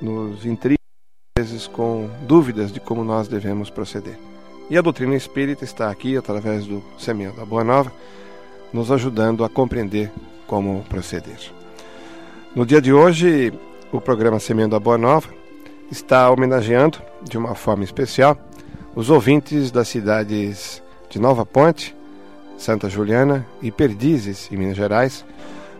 [0.00, 0.78] nos intriga
[1.38, 4.18] às vezes com dúvidas de como nós devemos proceder.
[4.68, 7.92] E a doutrina espírita está aqui através do Semeando a Boa Nova,
[8.72, 10.10] nos ajudando a compreender
[10.46, 11.38] como proceder.
[12.54, 13.52] No dia de hoje,
[13.92, 15.28] o programa Semeando a Boa Nova
[15.90, 18.38] está homenageando, de uma forma especial,
[18.94, 21.96] os ouvintes das cidades de Nova Ponte,
[22.56, 25.24] Santa Juliana e Perdizes, em Minas Gerais.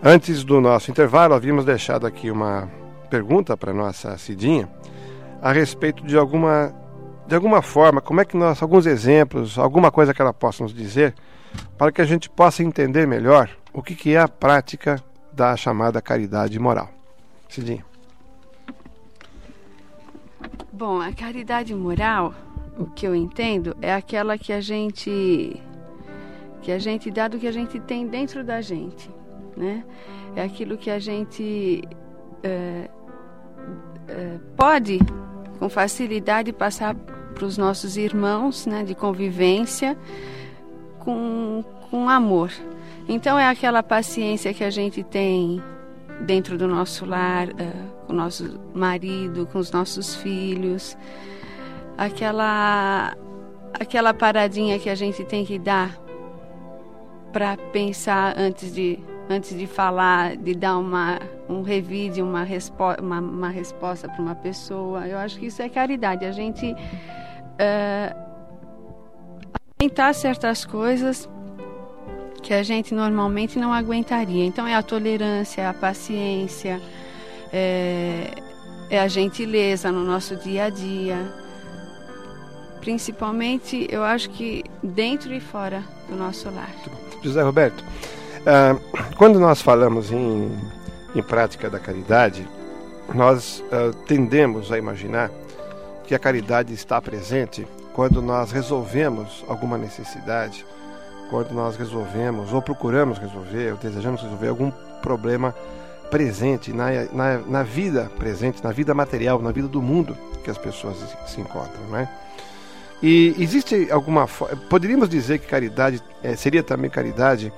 [0.03, 2.71] Antes do nosso intervalo, havíamos deixado aqui uma
[3.11, 4.67] pergunta para nossa Cidinha
[5.43, 6.75] a respeito de alguma
[7.27, 10.75] de alguma forma, como é que nós, alguns exemplos, alguma coisa que ela possa nos
[10.75, 11.15] dizer,
[11.79, 15.01] para que a gente possa entender melhor o que, que é a prática
[15.33, 16.89] da chamada caridade moral.
[17.49, 17.85] Cidinha.
[20.73, 22.35] Bom, a caridade moral,
[22.77, 25.63] o que eu entendo, é aquela que a gente
[26.63, 29.09] que a gente dá do que a gente tem dentro da gente,
[29.57, 29.85] né?
[30.37, 31.83] É aquilo que a gente
[32.43, 32.89] é,
[34.09, 34.99] é, pode
[35.59, 36.95] com facilidade passar
[37.35, 38.83] para os nossos irmãos, né?
[38.83, 39.97] De convivência
[40.99, 42.53] com com amor.
[43.09, 45.61] Então é aquela paciência que a gente tem
[46.21, 50.97] dentro do nosso lar, uh, com o nosso marido, com os nossos filhos,
[51.99, 53.17] aquela
[53.73, 55.99] aquela paradinha que a gente tem que dar
[57.33, 58.99] para pensar antes de
[59.31, 64.35] antes de falar, de dar uma um revide, uma, respo uma, uma resposta para uma
[64.35, 65.07] pessoa.
[65.07, 66.25] Eu acho que isso é caridade.
[66.25, 68.17] A gente uh,
[69.79, 71.29] aguentar certas coisas
[72.43, 74.45] que a gente normalmente não aguentaria.
[74.45, 76.81] Então é a tolerância, é a paciência,
[77.53, 78.31] é,
[78.91, 81.17] é a gentileza no nosso dia a dia.
[82.81, 86.71] Principalmente, eu acho que dentro e fora do nosso lar.
[87.23, 87.85] José Roberto,
[88.47, 88.81] uh,
[89.17, 90.51] quando nós falamos em,
[91.15, 92.47] em prática da caridade,
[93.15, 95.31] nós uh, tendemos a imaginar
[96.05, 100.65] que a caridade está presente quando nós resolvemos alguma necessidade
[101.31, 105.55] quando nós resolvemos, ou procuramos resolver, ou desejamos resolver algum problema
[106.11, 110.59] presente na, na, na, vida presente, na vida material, na vida do mundo que as
[110.59, 112.09] pessoas se encontram, né?
[113.01, 114.27] E existe alguma
[114.69, 117.51] poderíamos dizer que caridade é, seria também caridade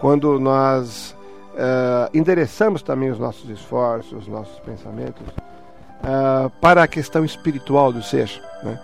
[0.00, 1.16] quando nós
[1.54, 8.02] uh, endereçamos também os nossos esforços, os nossos pensamentos uh, para a questão espiritual do
[8.02, 8.30] ser,
[8.62, 8.78] né?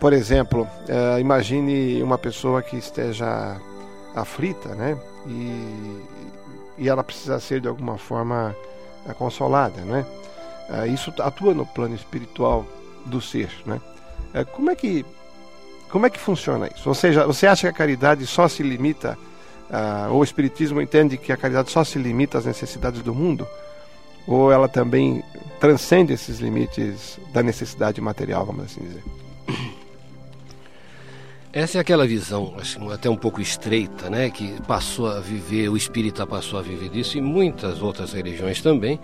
[0.00, 3.60] Por exemplo, uh, imagine uma pessoa que esteja
[4.14, 4.96] aflita, né?
[5.26, 6.04] E,
[6.78, 8.54] e ela precisa ser de alguma forma
[9.18, 10.04] consolada, né?
[10.92, 12.64] Isso atua no plano espiritual
[13.06, 13.80] do ser, né?
[14.52, 15.02] como é que
[15.88, 16.88] como é que funciona isso?
[16.88, 19.16] Ou seja, você acha que a caridade só se limita,
[20.10, 23.46] ou o espiritismo entende que a caridade só se limita às necessidades do mundo?
[24.26, 25.22] Ou ela também
[25.58, 29.02] transcende esses limites da necessidade material, vamos assim dizer?
[31.50, 32.54] Essa é aquela visão,
[32.92, 37.16] até um pouco estreita, né, que passou a viver, o espírita passou a viver disso
[37.16, 39.00] e muitas outras religiões também,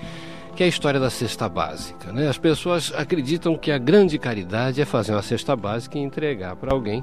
[0.55, 2.13] que é a história da cesta básica.
[2.13, 2.29] Né?
[2.29, 6.75] As pessoas acreditam que a grande caridade é fazer uma cesta básica e entregar para
[6.75, 7.03] alguém,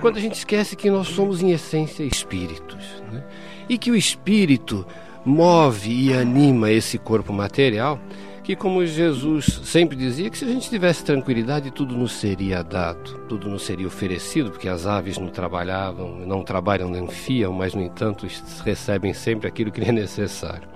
[0.00, 3.02] quando a gente esquece que nós somos, em essência, espíritos.
[3.10, 3.22] Né?
[3.68, 4.86] E que o espírito
[5.24, 7.98] move e anima esse corpo material
[8.42, 13.18] que, como Jesus sempre dizia, que se a gente tivesse tranquilidade, tudo nos seria dado,
[13.28, 17.82] tudo nos seria oferecido, porque as aves não trabalhavam, não trabalham nem fiam, mas, no
[17.82, 18.26] entanto,
[18.64, 20.68] recebem sempre aquilo que lhe é necessário.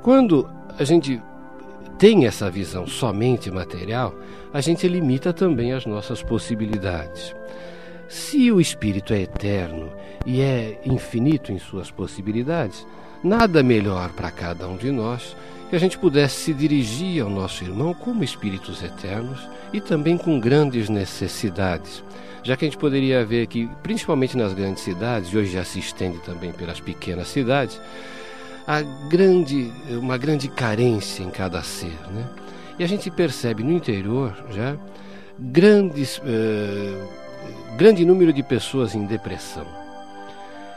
[0.00, 1.20] Quando a gente
[1.98, 4.14] tem essa visão somente material,
[4.52, 7.34] a gente limita também as nossas possibilidades.
[8.08, 9.90] Se o espírito é eterno
[10.24, 12.86] e é infinito em suas possibilidades,
[13.22, 15.36] nada melhor para cada um de nós
[15.68, 20.40] que a gente pudesse se dirigir ao nosso irmão como espíritos eternos e também com
[20.40, 22.02] grandes necessidades.
[22.42, 25.78] Já que a gente poderia ver que, principalmente nas grandes cidades, e hoje já se
[25.78, 27.78] estende também pelas pequenas cidades,
[28.68, 31.98] há grande, uma grande carência em cada ser.
[32.12, 32.28] Né?
[32.78, 34.76] E a gente percebe no interior já
[35.38, 37.08] grandes, uh,
[37.78, 39.66] grande número de pessoas em depressão.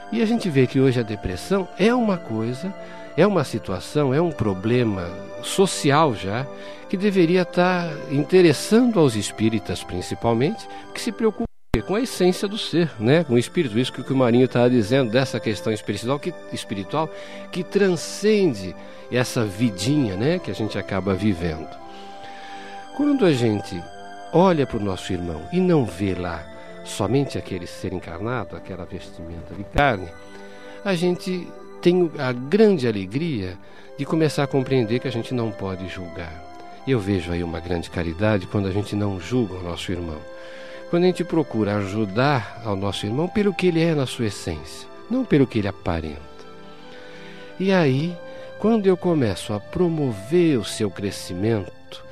[0.09, 2.73] E a gente vê que hoje a depressão é uma coisa,
[3.17, 5.09] é uma situação, é um problema
[5.43, 6.47] social já,
[6.89, 12.91] que deveria estar interessando aos espíritas principalmente, que se preocupam com a essência do ser,
[12.99, 13.23] né?
[13.23, 13.79] com o espírito.
[13.79, 17.09] Isso que o Marinho estava dizendo, dessa questão espiritual que, espiritual
[17.49, 18.75] que transcende
[19.09, 20.37] essa vidinha né?
[20.37, 21.69] que a gente acaba vivendo.
[22.97, 23.81] Quando a gente
[24.33, 26.43] olha para o nosso irmão e não vê lá
[26.83, 30.09] somente aquele ser encarnado, aquela vestimenta de carne,
[30.83, 31.47] a gente
[31.81, 33.57] tem a grande alegria
[33.97, 36.33] de começar a compreender que a gente não pode julgar.
[36.85, 40.19] Eu vejo aí uma grande caridade quando a gente não julga o nosso irmão.
[40.91, 44.89] Quando a gente procura ajudar ao nosso irmão pelo que ele é na sua essência,
[45.09, 46.19] não pelo que ele aparenta.
[47.57, 48.13] E aí,
[48.59, 52.03] quando eu começo a promover o seu crescimento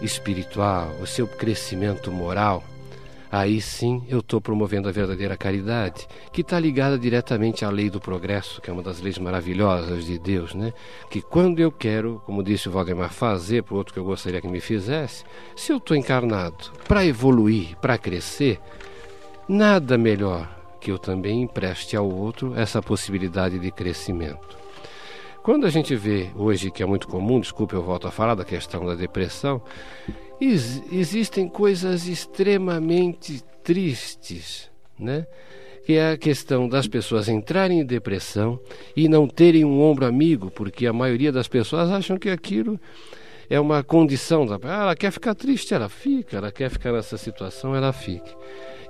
[0.00, 2.64] espiritual, o seu crescimento moral,
[3.30, 8.00] aí sim eu estou promovendo a verdadeira caridade, que está ligada diretamente à lei do
[8.00, 10.72] progresso, que é uma das leis maravilhosas de Deus, né?
[11.10, 14.40] Que quando eu quero, como disse o Valdemar, fazer para o outro que eu gostaria
[14.40, 15.24] que me fizesse,
[15.56, 18.60] se eu estou encarnado para evoluir, para crescer,
[19.48, 24.56] nada melhor que eu também empreste ao outro essa possibilidade de crescimento.
[25.42, 28.44] Quando a gente vê hoje, que é muito comum, desculpe, eu volto a falar da
[28.44, 29.62] questão da depressão,
[30.40, 35.26] Ex existem coisas extremamente tristes, né?
[35.88, 38.60] que é a questão das pessoas entrarem em depressão
[38.94, 42.78] e não terem um ombro amigo, porque a maioria das pessoas acham que aquilo
[43.48, 47.16] é uma condição da ah, ela quer ficar triste, ela fica, ela quer ficar nessa
[47.16, 48.30] situação, ela fica.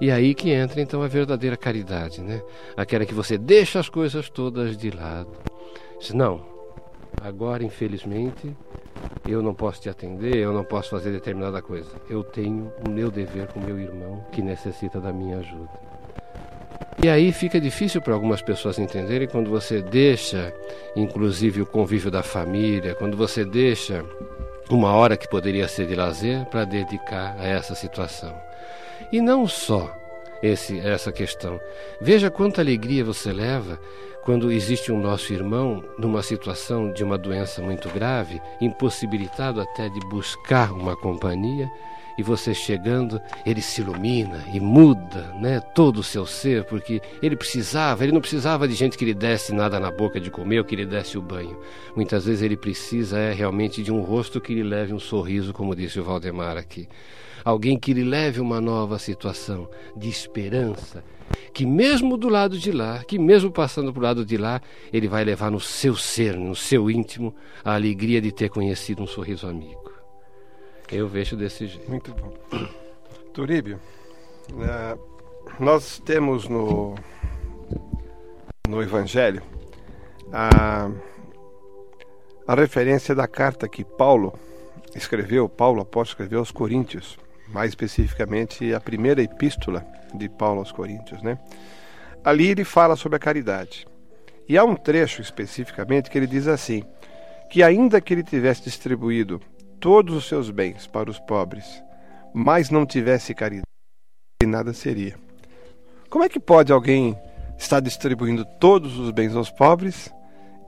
[0.00, 2.42] E aí que entra então a verdadeira caridade, né?
[2.76, 5.30] Aquela que você deixa as coisas todas de lado.
[6.00, 6.44] Diz, não,
[7.22, 8.56] agora infelizmente
[9.28, 11.90] eu não posso te atender, eu não posso fazer determinada coisa.
[12.08, 15.88] Eu tenho o meu dever com meu irmão que necessita da minha ajuda.
[17.02, 20.52] E aí fica difícil para algumas pessoas entenderem quando você deixa,
[20.96, 24.04] inclusive, o convívio da família, quando você deixa
[24.68, 28.34] uma hora que poderia ser de lazer para dedicar a essa situação.
[29.12, 29.97] E não só
[30.42, 31.60] esse, essa questão.
[32.00, 33.78] Veja quanta alegria você leva
[34.24, 40.00] quando existe um nosso irmão numa situação de uma doença muito grave, impossibilitado até de
[40.08, 41.66] buscar uma companhia,
[42.18, 47.36] e você chegando, ele se ilumina e muda, né, todo o seu ser, porque ele
[47.36, 50.64] precisava, ele não precisava de gente que lhe desse nada na boca de comer ou
[50.64, 51.56] que lhe desse o banho.
[51.94, 55.76] Muitas vezes ele precisa é realmente de um rosto que lhe leve um sorriso, como
[55.76, 56.88] disse o Valdemar aqui.
[57.44, 61.04] Alguém que lhe leve uma nova situação de esperança,
[61.52, 64.60] que mesmo do lado de lá, que mesmo passando para o lado de lá,
[64.92, 69.06] ele vai levar no seu ser, no seu íntimo, a alegria de ter conhecido um
[69.06, 69.92] sorriso amigo.
[70.90, 71.88] Eu vejo desse jeito.
[71.88, 72.32] Muito bom.
[73.32, 73.78] Turíbio,
[74.52, 74.98] uh,
[75.60, 76.94] nós temos no,
[78.66, 79.42] no Evangelho
[80.32, 80.90] a,
[82.46, 84.38] a referência da carta que Paulo
[84.94, 87.18] escreveu, Paulo apóstolo escreveu aos Coríntios,
[87.52, 89.84] mais especificamente a primeira epístola
[90.14, 91.38] de Paulo aos Coríntios, né?
[92.24, 93.86] Ali ele fala sobre a caridade.
[94.48, 96.82] E há um trecho especificamente que ele diz assim:
[97.50, 99.40] que ainda que ele tivesse distribuído
[99.80, 101.82] todos os seus bens para os pobres,
[102.34, 103.64] mas não tivesse caridade,
[104.44, 105.16] nada seria.
[106.10, 107.18] Como é que pode alguém
[107.58, 110.12] estar distribuindo todos os bens aos pobres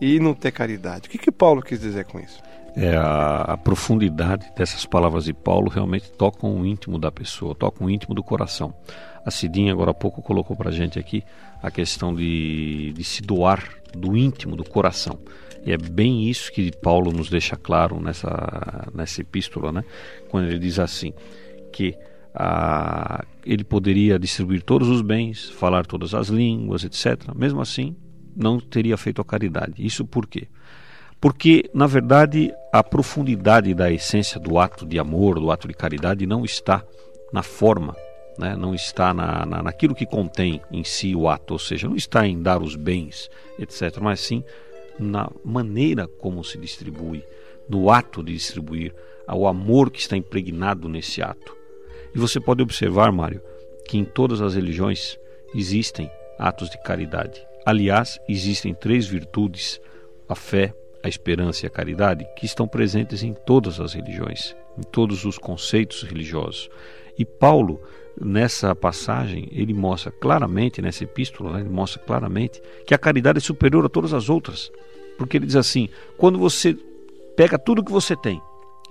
[0.00, 1.08] e não ter caridade?
[1.08, 2.42] O que, que Paulo quis dizer com isso?
[2.76, 7.86] É, a, a, profundidade dessas palavras de Paulo realmente tocam o íntimo da pessoa, tocam
[7.86, 8.72] o íntimo do coração.
[9.24, 11.22] A Cidinha agora há pouco colocou para a gente aqui
[11.62, 15.18] a questão de, de se doar do íntimo, do coração.
[15.64, 19.84] E é bem isso que Paulo nos deixa claro nessa, nessa epístola, né?
[20.28, 21.12] quando ele diz assim,
[21.72, 21.94] que
[23.44, 27.34] ele poderia distribuir todos os bens, falar todas as línguas, etc.
[27.34, 27.96] Mesmo assim,
[28.34, 29.74] não teria feito a caridade.
[29.78, 30.48] Isso por quê?
[31.20, 36.26] Porque, na verdade, a profundidade da essência do ato de amor, do ato de caridade,
[36.26, 36.82] não está
[37.32, 37.94] na forma
[38.40, 38.56] né?
[38.56, 42.26] não está na, na, naquilo que contém em si o ato, ou seja, não está
[42.26, 44.42] em dar os bens, etc., mas sim
[44.98, 47.22] na maneira como se distribui,
[47.68, 48.94] no ato de distribuir,
[49.26, 51.56] ao amor que está impregnado nesse ato.
[52.14, 53.40] E você pode observar, Mário,
[53.86, 55.18] que em todas as religiões
[55.54, 57.46] existem atos de caridade.
[57.64, 59.80] Aliás, existem três virtudes:
[60.28, 64.82] a fé, a esperança e a caridade, que estão presentes em todas as religiões, em
[64.82, 66.68] todos os conceitos religiosos.
[67.18, 67.80] E Paulo
[68.20, 73.40] nessa passagem, ele mostra claramente, nessa epístola, né, ele mostra claramente que a caridade é
[73.40, 74.70] superior a todas as outras.
[75.16, 76.76] Porque ele diz assim: quando você
[77.36, 78.40] pega tudo que você tem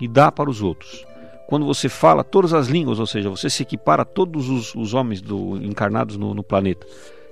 [0.00, 1.06] e dá para os outros,
[1.48, 4.94] quando você fala todas as línguas, ou seja, você se equipara a todos os, os
[4.94, 6.86] homens do, encarnados no, no planeta,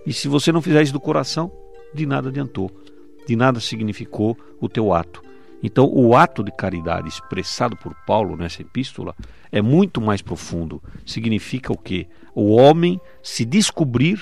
[0.07, 1.51] E se você não fizer isso do coração,
[1.95, 2.71] de nada adiantou,
[3.29, 5.23] de nada significou o teu ato.
[5.63, 9.15] Então, o ato de caridade expressado por Paulo nessa epístola
[9.53, 10.83] é muito mais profundo.
[11.05, 12.07] Significa o quê?
[12.35, 14.19] O homem se descobrir,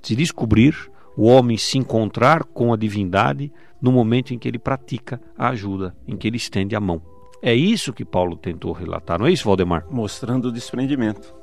[0.00, 0.76] se descobrir,
[1.16, 3.52] o homem se encontrar com a divindade
[3.82, 7.02] no momento em que ele pratica a ajuda, em que ele estende a mão.
[7.42, 9.84] É isso que Paulo tentou relatar, não é isso, Valdemar?
[9.90, 11.34] Mostrando o desprendimento.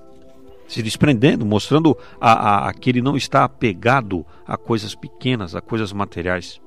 [0.65, 5.61] Se desprendendo, mostrando a, a, a que ele não está apegado a coisas pequenas, a
[5.61, 6.61] coisas materiais.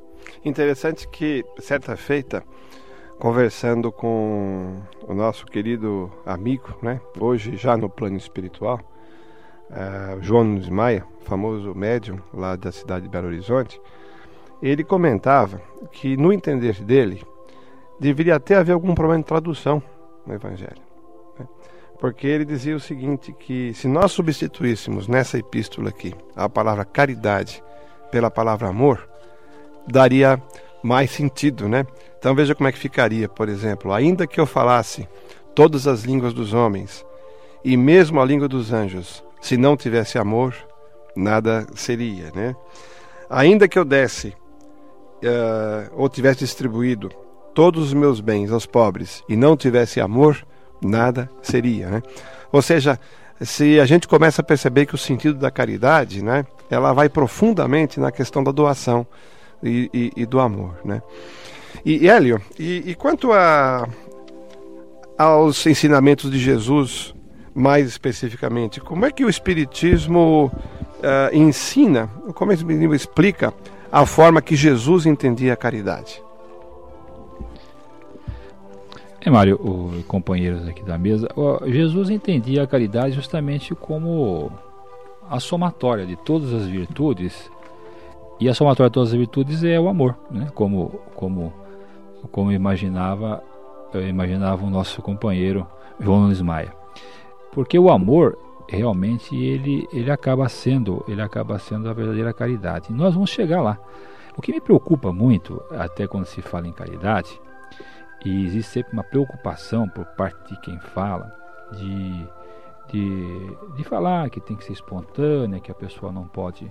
[0.44, 2.44] Interessante que, certa feita,
[3.18, 4.76] conversando com
[5.08, 8.78] o nosso querido amigo, né, hoje já no plano espiritual,
[9.70, 13.80] uh, João Nunes Maia, famoso médium lá da cidade de Belo Horizonte,
[14.60, 17.22] ele comentava que, no entender dele,
[17.98, 19.82] deveria até haver algum problema de tradução
[20.26, 20.82] no Evangelho.
[21.38, 21.46] Né?
[21.98, 27.64] Porque ele dizia o seguinte, que se nós substituíssemos nessa epístola aqui a palavra caridade
[28.10, 29.08] pela palavra amor,
[29.86, 30.40] daria
[30.82, 31.86] mais sentido, né?
[32.18, 35.08] Então veja como é que ficaria, por exemplo, ainda que eu falasse
[35.54, 37.04] todas as línguas dos homens
[37.64, 40.54] e mesmo a língua dos anjos, se não tivesse amor,
[41.16, 42.54] nada seria, né?
[43.28, 47.10] Ainda que eu desse uh, ou tivesse distribuído
[47.54, 50.46] todos os meus bens aos pobres e não tivesse amor,
[50.82, 52.02] nada seria, né?
[52.52, 52.98] Ou seja,
[53.40, 57.98] se a gente começa a perceber que o sentido da caridade, né, ela vai profundamente
[57.98, 59.06] na questão da doação
[59.62, 61.02] e, e, e do amor, né?
[61.84, 63.86] E, Hélio, e, e quanto a,
[65.18, 67.14] aos ensinamentos de Jesus,
[67.54, 73.52] mais especificamente, como é que o Espiritismo uh, ensina, como é que o Espiritismo explica
[73.92, 76.22] a forma que Jesus entendia a caridade?
[79.20, 81.28] É, Mário, o, companheiros aqui da mesa,
[81.66, 84.52] Jesus entendia a caridade justamente como
[85.30, 87.50] a somatória de todas as virtudes
[88.40, 90.48] e a somatória de todas as virtudes é o amor, né?
[90.54, 91.52] como, como,
[92.30, 93.42] como imaginava,
[94.08, 95.66] imaginava o nosso companheiro
[96.00, 96.74] João Nunes Maia.
[97.52, 98.36] Porque o amor
[98.68, 102.92] realmente ele, ele acaba sendo ele acaba sendo a verdadeira caridade.
[102.92, 103.78] Nós vamos chegar lá.
[104.36, 107.40] O que me preocupa muito, até quando se fala em caridade,
[108.24, 111.32] e existe sempre uma preocupação por parte de quem fala
[111.72, 112.26] de,
[112.90, 116.70] de, de falar que tem que ser espontânea, que a pessoa não pode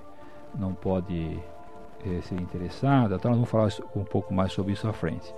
[0.55, 1.39] não pode
[2.05, 5.33] é, ser interessada, então nós vamos falar um pouco mais sobre isso à frente.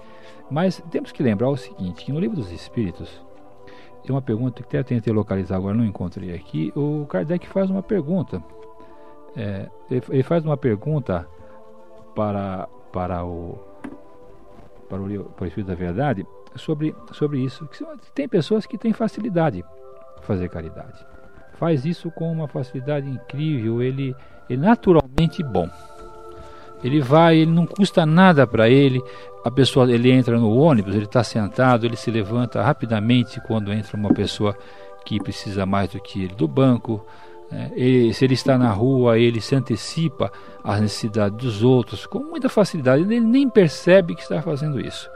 [0.49, 3.22] Mas temos que lembrar o seguinte, que no livro dos Espíritos,
[4.03, 7.82] tem uma pergunta que até tentei localizar agora, não encontrei aqui, o Kardec faz uma
[7.82, 8.43] pergunta,
[9.36, 11.28] é, ele faz uma pergunta
[12.16, 13.59] para, para o
[14.88, 17.68] para o, para o Espírito da Verdade sobre, sobre isso.
[18.13, 21.05] Tem pessoas que têm facilidade de fazer caridade.
[21.53, 24.16] Faz isso com uma facilidade incrível, ele
[24.49, 25.70] é naturalmente bom.
[26.86, 29.01] Ele vai, ele não custa nada para ele.
[29.43, 33.97] A pessoa, ele entra no ônibus, ele está sentado, ele se levanta rapidamente quando entra
[33.97, 34.55] uma pessoa
[35.03, 37.03] que precisa mais do que ele do banco.
[37.51, 40.31] É, ele, se ele está na rua, ele se antecipa
[40.63, 43.01] às necessidades dos outros com muita facilidade.
[43.01, 45.09] Ele nem percebe que está fazendo isso.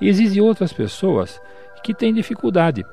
[0.00, 1.40] E existem outras pessoas
[1.82, 2.86] que têm dificuldade,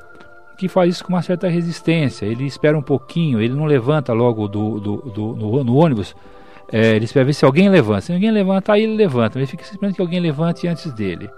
[0.58, 2.26] que faz isso com uma certa resistência.
[2.26, 6.16] Ele espera um pouquinho, ele não levanta logo do, do, do no, no ônibus
[6.72, 8.02] é, ele espera ver se alguém levanta.
[8.02, 9.38] Se alguém levanta, aí ele levanta.
[9.38, 11.30] Ele fica esperando que alguém levante antes dele.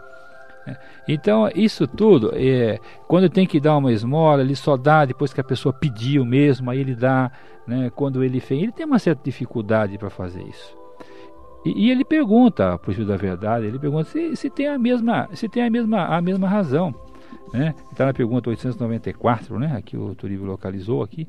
[0.65, 0.75] É.
[1.07, 5.39] Então, isso tudo, é, quando tem que dar uma esmola, ele só dá depois que
[5.39, 7.31] a pessoa pediu mesmo, aí ele dá,
[7.65, 8.61] né, quando ele fez.
[8.61, 10.77] Ele tem uma certa dificuldade para fazer isso.
[11.65, 15.49] E, e, ele pergunta, por da verdade, ele pergunta se, se, tem a mesma, se
[15.49, 16.93] tem a mesma, a mesma razão.
[17.53, 17.73] Né?
[17.91, 19.73] Está na pergunta 894, né?
[19.77, 21.27] aqui o Turibio localizou aqui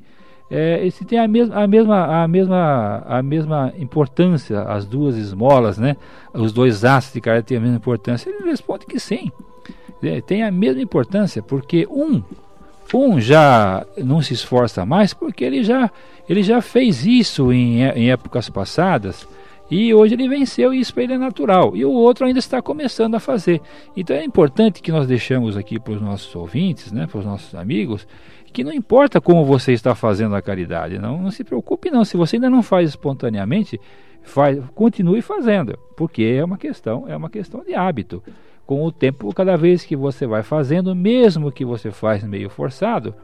[0.50, 5.76] é, se tem a mesma, a, mesma, a, mesma, a mesma importância, as duas esmolas,
[5.76, 5.96] né?
[6.32, 9.30] os dois astros de cara têm a mesma importância, ele responde que sim.
[10.02, 12.22] É, tem a mesma importância, porque um,
[12.94, 15.90] um já não se esforça mais, porque ele já,
[16.28, 19.26] ele já fez isso em, em épocas passadas,
[19.70, 21.76] e hoje ele venceu e isso para ele é natural.
[21.76, 23.60] E o outro ainda está começando a fazer.
[23.94, 27.54] Então é importante que nós deixamos aqui para os nossos ouvintes, né, para os nossos
[27.54, 28.06] amigos,
[28.52, 32.04] que não importa como você está fazendo a caridade, não, não se preocupe não.
[32.04, 33.80] Se você ainda não faz espontaneamente,
[34.22, 38.22] faz, continue fazendo, porque é uma questão, é uma questão de hábito.
[38.66, 43.14] Com o tempo, cada vez que você vai fazendo, mesmo que você faz meio forçado,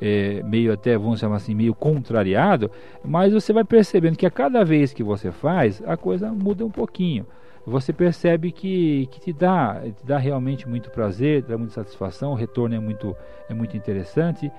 [0.00, 2.70] é, meio até, vamos chamar assim, meio contrariado,
[3.02, 6.70] mas você vai percebendo que a cada vez que você faz, a coisa muda um
[6.70, 7.26] pouquinho.
[7.66, 12.32] Você percebe que, que te, dá, te dá realmente muito prazer, te dá muita satisfação,
[12.32, 13.16] o retorno é muito,
[13.50, 14.50] é muito interessante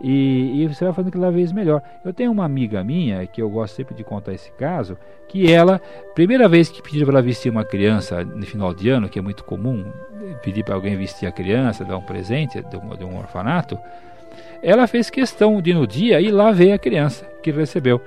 [0.00, 1.80] e, e, você vai fazendo cada vez melhor.
[2.04, 4.98] Eu tenho uma amiga minha, que eu gosto sempre de contar esse caso,
[5.28, 5.80] que ela,
[6.14, 9.22] primeira vez que pediu para ela vestir uma criança no final de ano, que é
[9.22, 9.86] muito comum,
[10.42, 13.78] pedir para alguém vestir a criança, dar um presente de um, de um orfanato,
[14.62, 18.00] ela fez questão de no dia ir lá ver a criança que recebeu.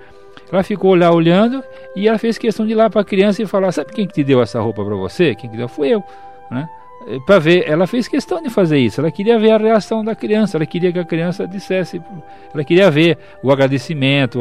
[0.52, 1.64] Ela ficou lá olhando
[1.96, 4.14] e ela fez questão de ir lá para a criança e falar: Sabe quem que
[4.14, 5.36] te deu essa roupa para você?
[5.36, 5.68] Quem que deu?
[5.68, 6.04] Fui eu.
[6.50, 6.68] Né?
[7.26, 9.00] Para ver, ela fez questão de fazer isso.
[9.00, 10.58] Ela queria ver a reação da criança.
[10.58, 12.02] Ela queria que a criança dissesse.
[12.54, 14.40] Ela queria ver o agradecimento.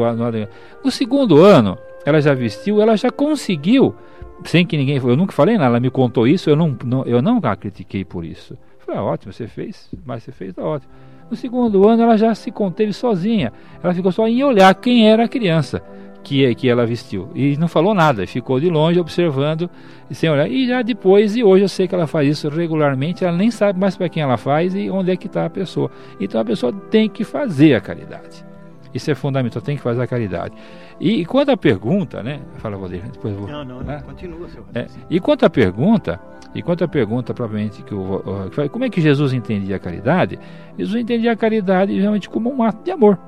[0.83, 3.95] No segundo ano, ela já vestiu, ela já conseguiu,
[4.43, 4.97] sem que ninguém.
[4.97, 8.03] Eu nunca falei nada, ela me contou isso, eu não, não, eu não a critiquei
[8.03, 8.57] por isso.
[8.79, 10.91] Falei, ah, ótimo, você fez, mas você fez, tá ótimo.
[11.29, 13.53] No segundo ano, ela já se conteve sozinha.
[13.83, 15.83] Ela ficou só em olhar quem era a criança
[16.23, 17.29] que, que ela vestiu.
[17.35, 19.69] E não falou nada, ficou de longe observando
[20.09, 20.49] e sem olhar.
[20.49, 23.79] E já depois, e hoje eu sei que ela faz isso regularmente, ela nem sabe
[23.79, 25.91] mais para quem ela faz e onde é que está a pessoa.
[26.19, 28.45] Então a pessoa tem que fazer a caridade.
[28.93, 30.55] Isso é fundamental, tem que fazer a caridade.
[30.99, 32.41] E, e quanto à pergunta, né?
[32.57, 33.49] Fala, Valdir, depois eu vou.
[33.49, 34.01] Não, não, né?
[34.03, 36.19] continua, seu é, E quanto à pergunta,
[36.53, 38.23] e quanto à pergunta, provavelmente, que o,
[38.71, 40.39] como é que Jesus entendia a caridade?
[40.77, 43.19] Jesus entendia a caridade realmente como um ato de amor.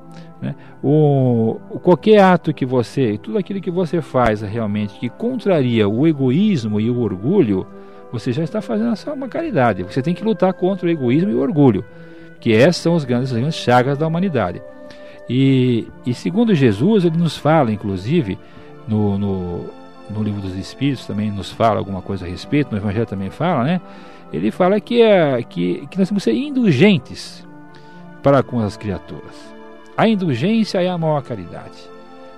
[0.42, 0.56] Né?
[0.84, 6.80] O, qualquer ato que você, tudo aquilo que você faz realmente que contraria o egoísmo
[6.80, 7.68] e o orgulho,
[8.12, 9.84] você já está fazendo uma caridade.
[9.84, 11.86] Você tem que lutar contra o egoísmo e o orgulho,
[12.40, 14.62] que essas são as grandes, as grandes chagas da humanidade.
[15.30, 18.38] E, e, segundo Jesus, ele nos fala, inclusive,
[18.88, 19.66] no, no,
[20.12, 23.64] no, livro dos Espíritos também nos fala alguma coisa a respeito, no Evangelho também fala,
[23.64, 23.82] né?
[24.32, 27.46] Ele fala que, é, que, que nós temos que ser indulgentes
[28.24, 29.52] para com as criaturas.
[29.98, 31.78] A indulgência é a maior caridade,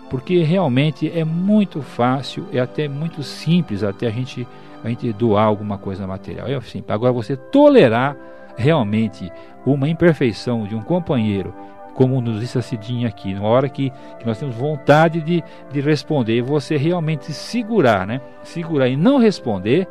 [0.10, 4.48] porque realmente é muito fácil, é até muito simples até a gente,
[4.84, 6.48] a gente doar alguma coisa material.
[6.48, 6.90] É simples.
[6.90, 8.18] Agora, você tolerar
[8.58, 9.32] realmente
[9.66, 11.54] uma imperfeição de um companheiro,
[11.94, 15.82] como nos disse a Cidinha aqui, na hora que, que nós temos vontade de, de
[15.82, 18.20] responder, você realmente segurar, né?
[18.44, 19.88] Segurar e não responder,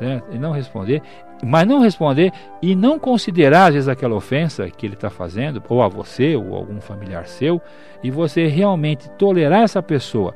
[0.00, 0.22] né?
[0.32, 1.02] e não responder,
[1.44, 5.82] mas não responder e não considerar às vezes aquela ofensa que ele está fazendo, ou
[5.82, 7.60] a você, ou a algum familiar seu,
[8.02, 10.34] e você realmente tolerar essa pessoa,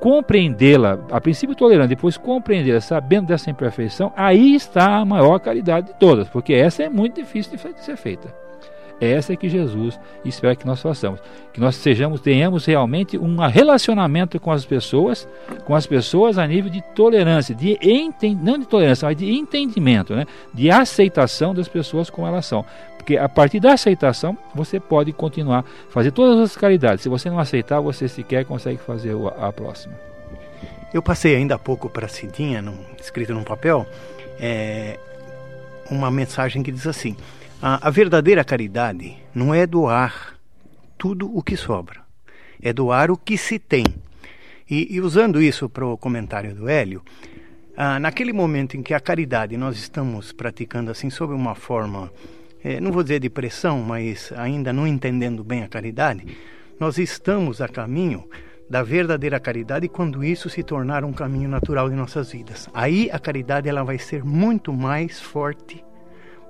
[0.00, 5.94] compreendê-la, a princípio tolerando, depois compreendê-la, sabendo dessa imperfeição, aí está a maior caridade de
[5.94, 8.45] todas, porque essa é muito difícil de ser feita.
[9.00, 11.20] Essa é que Jesus espera que nós façamos,
[11.52, 15.28] que nós sejamos, tenhamos realmente um relacionamento com as pessoas,
[15.66, 20.14] com as pessoas a nível de tolerância, de enten, não de tolerância, mas de entendimento,
[20.14, 20.24] né?
[20.52, 22.64] de aceitação das pessoas como elas são.
[22.96, 27.02] Porque a partir da aceitação você pode continuar a fazer todas as caridades.
[27.02, 29.94] Se você não aceitar, você sequer consegue fazer a, próxima.
[30.92, 33.86] Eu passei ainda há pouco para a Cidinha, num, escrito num papel,
[34.40, 34.98] é,
[35.90, 37.16] uma mensagem que diz assim:
[37.68, 40.38] a, a verdadeira caridade não é doar
[40.96, 42.00] tudo o que sobra,
[42.62, 43.84] é doar o que se tem.
[44.70, 47.02] E, e usando isso para o comentário do Hélio,
[47.76, 52.12] ah, naquele momento em que a caridade nós estamos praticando assim sob uma forma,
[52.62, 56.24] eh, não vou dizer de pressão, mas ainda não entendendo bem a caridade,
[56.78, 58.28] nós estamos a caminho
[58.70, 62.68] da verdadeira caridade quando isso se tornar um caminho natural de nossas vidas.
[62.72, 65.84] Aí a caridade ela vai ser muito mais forte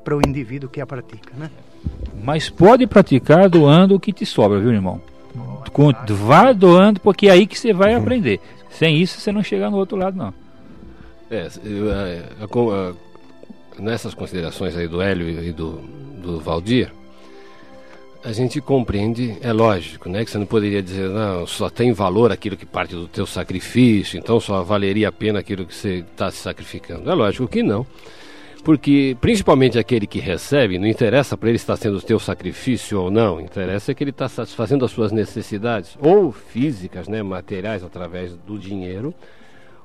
[0.07, 1.51] para o indivíduo que a pratica, né?
[2.23, 5.03] Mas pode praticar doando o que te sobra, viu, irmão?
[5.73, 8.03] Com, vá doando, porque é aí que você vai uhum.
[8.03, 8.39] aprender.
[8.71, 10.33] Sem isso, você não chega no outro lado, não.
[11.29, 12.97] É, eu, eu,
[13.81, 15.81] nessas considerações aí do Hélio e do,
[16.23, 16.93] do Valdir,
[18.23, 22.31] a gente compreende, é lógico, né, que você não poderia dizer, não, só tem valor
[22.31, 26.31] aquilo que parte do teu sacrifício, então só valeria a pena aquilo que você está
[26.31, 27.11] se sacrificando.
[27.11, 27.85] É lógico que não.
[28.67, 33.13] Porque, principalmente aquele que recebe, não interessa para ele estar sendo o teu sacrifício ou
[33.13, 38.59] não, interessa que ele está satisfazendo as suas necessidades, ou físicas, né, materiais, através do
[38.59, 39.15] dinheiro,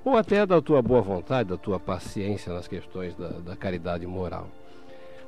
[0.03, 4.47] ou até da tua boa vontade, da tua paciência nas questões da, da caridade moral.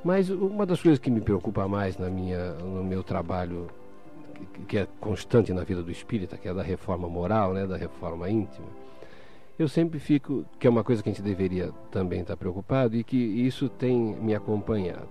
[0.02, 3.68] Mas uma das coisas que me preocupa mais na minha, no meu trabalho,
[4.52, 7.76] que, que é constante na vida do espírita, que é da reforma moral, né, da
[7.76, 8.66] reforma íntima,
[9.58, 13.04] eu sempre fico, que é uma coisa que a gente deveria também estar preocupado e
[13.04, 15.08] que isso tem me acompanhado,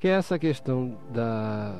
[0.00, 1.78] que é essa questão da,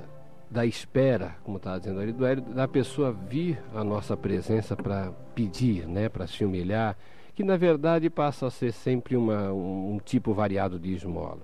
[0.50, 5.86] da espera, como estava dizendo ali, do, da pessoa vir à nossa presença para pedir,
[5.86, 6.96] né, para se humilhar,
[7.34, 11.40] que na verdade passa a ser sempre uma, um, um tipo variado de esmola.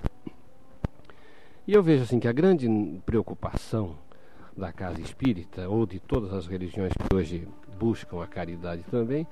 [1.67, 2.69] E eu vejo assim que a grande
[3.07, 3.97] preocupação
[4.57, 7.49] da casa espírita, ou de todas as religiões que hoje
[7.79, 9.27] buscam a caridade também,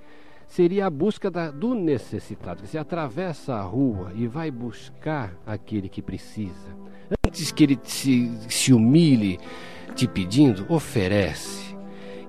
[0.49, 2.67] seria a busca da, do necessitado.
[2.67, 6.77] Você atravessa a rua e vai buscar aquele que precisa.
[7.25, 9.39] Antes que ele se, se humilhe
[9.95, 11.77] te pedindo, oferece.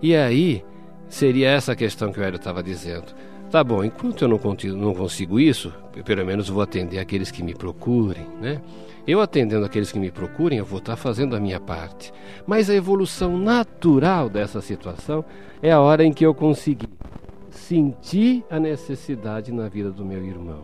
[0.02, 0.64] E aí
[1.08, 3.16] seria essa questão que o Hélio estava dizendo.
[3.50, 4.40] Tá bom, enquanto eu não
[4.78, 5.74] não consigo isso,
[6.06, 8.62] pelo menos vou atender aqueles que me procurem, né?
[9.08, 12.14] Eu atendendo aqueles que me procurem, eu vou estar fazendo a minha parte.
[12.46, 15.26] Mas a evolução natural dessa situação
[15.64, 16.88] é a hora em que eu consegui
[17.70, 20.64] sentir a necessidade na vida do meu irmão.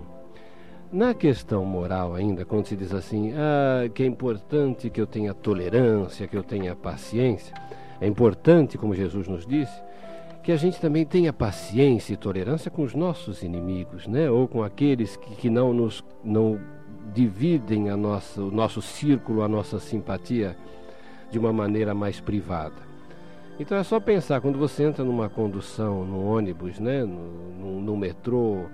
[0.91, 5.31] Na questão moral ainda, quando se diz assim, ah, que é importante que eu tenha
[5.31, 7.53] tolerância, que eu tenha paciência,
[8.01, 9.83] é importante, como Jesus nos disse,
[10.41, 14.27] que a gente também tenha paciência e tolerância com os nossos inimigos, né?
[14.27, 16.59] ou com aqueles que, que não nos não
[17.13, 20.57] dividem a nossa, o nosso círculo, a nossa simpatia
[21.29, 22.94] de uma maneira mais privada.
[23.59, 27.03] Então é só pensar, quando você entra numa condução, no ônibus, né?
[27.03, 28.65] no, no, no metrô,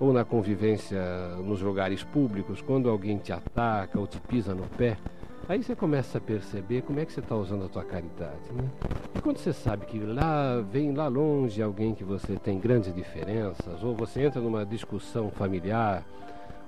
[0.00, 1.00] ou na convivência
[1.44, 4.96] nos lugares públicos, quando alguém te ataca ou te pisa no pé,
[5.48, 8.70] Aí você começa a perceber como é que você está usando a tua caridade, né?
[9.14, 13.82] E quando você sabe que lá vem lá longe alguém que você tem grandes diferenças,
[13.82, 16.04] ou você entra numa discussão familiar,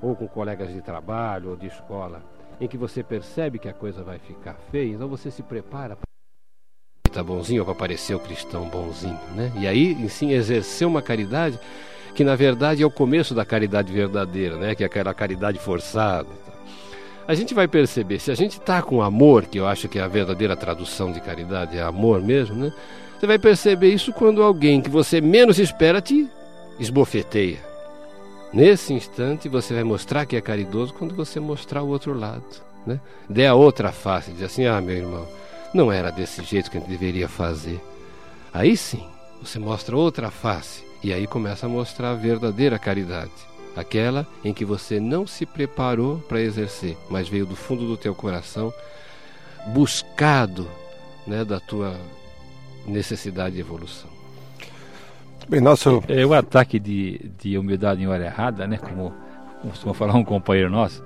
[0.02, 2.20] ou com colegas de trabalho ou de escola,
[2.60, 5.96] em que você percebe que a coisa vai ficar feia, então você se prepara
[7.14, 9.52] para tá bonzinho para parecer o cristão bonzinho, né?
[9.56, 11.58] E aí, sim, exercer uma caridade
[12.14, 14.74] que na verdade é o começo da caridade verdadeira, né?
[14.74, 16.26] Que é aquela caridade forçada
[17.26, 20.02] a gente vai perceber, se a gente está com amor, que eu acho que é
[20.02, 22.72] a verdadeira tradução de caridade, é amor mesmo, né?
[23.18, 26.28] Você vai perceber isso quando alguém que você menos espera te
[26.78, 27.58] esbofeteia.
[28.52, 32.44] Nesse instante você vai mostrar que é caridoso quando você mostrar o outro lado,
[32.86, 33.00] né?
[33.28, 35.26] Dê a outra face, diz assim: "Ah, meu irmão,
[35.74, 37.80] não era desse jeito que a gente deveria fazer".
[38.52, 39.04] Aí sim,
[39.42, 43.32] você mostra outra face e aí começa a mostrar a verdadeira caridade
[43.76, 48.14] aquela em que você não se preparou para exercer, mas veio do fundo do teu
[48.14, 48.72] coração,
[49.68, 50.68] buscado
[51.26, 51.96] né, da tua
[52.86, 54.10] necessidade de evolução.
[55.48, 56.02] Bem, nosso...
[56.08, 58.78] É, é o ataque de, de humildade em hora errada, né?
[58.78, 59.12] Como
[59.62, 61.02] costuma falar um companheiro nosso,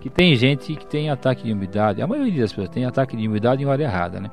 [0.00, 3.26] que tem gente que tem ataque de humildade, a maioria das pessoas tem ataque de
[3.26, 4.30] humildade em hora errada, né?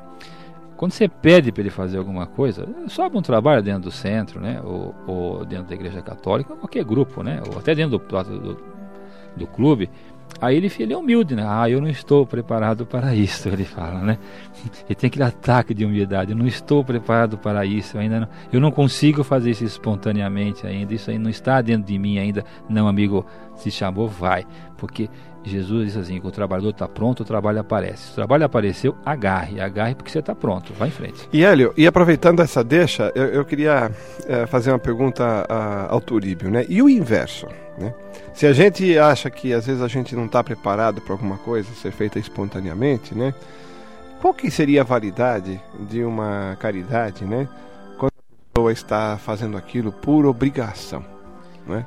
[0.82, 4.60] Quando você pede para ele fazer alguma coisa, sobe um trabalho dentro do centro, né?
[4.64, 7.40] Ou, ou, dentro da igreja católica, qualquer grupo, né?
[7.52, 8.58] Ou até dentro do, do,
[9.38, 9.90] do clube.
[10.40, 11.46] Aí ele, ele é humilde, né?
[11.46, 14.18] Ah, eu não estou preparado para isso, ele fala, né?
[14.88, 16.32] Ele tem aquele ataque de humildade.
[16.32, 20.96] Eu não estou preparado para isso, ainda não, eu não consigo fazer isso espontaneamente ainda.
[20.96, 22.44] Isso aí não está dentro de mim ainda.
[22.68, 23.24] Não, amigo,
[23.56, 24.46] se chamou, vai.
[24.78, 25.10] Porque
[25.44, 28.08] Jesus disse assim: que o trabalhador está pronto, o trabalho aparece.
[28.08, 31.28] Se o trabalho apareceu, agarre, agarre porque você está pronto, vai em frente.
[31.34, 33.92] E Hélio, e aproveitando essa deixa, eu, eu queria
[34.28, 36.66] é, fazer uma pergunta a, ao Turíbio, né?
[36.70, 37.94] E o inverso, né?
[38.34, 41.70] Se a gente acha que às vezes a gente não está preparado para alguma coisa
[41.74, 43.34] ser feita espontaneamente, né?
[44.22, 47.48] Qual que seria a validade de uma caridade, né?
[47.98, 51.04] Quando a pessoa está fazendo aquilo por obrigação,
[51.66, 51.84] né?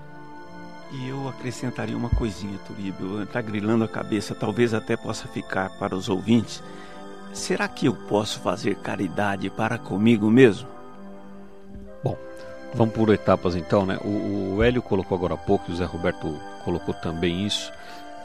[0.94, 3.22] E eu acrescentaria uma coisinha, Turíbio.
[3.22, 6.62] Está grilando a cabeça, talvez até possa ficar para os ouvintes.
[7.32, 10.68] Será que eu posso fazer caridade para comigo mesmo?
[12.02, 12.16] Bom,
[12.74, 13.98] vamos por etapas então, né?
[14.04, 17.72] O, o Hélio colocou agora há pouco, o Zé Roberto colocou também isso.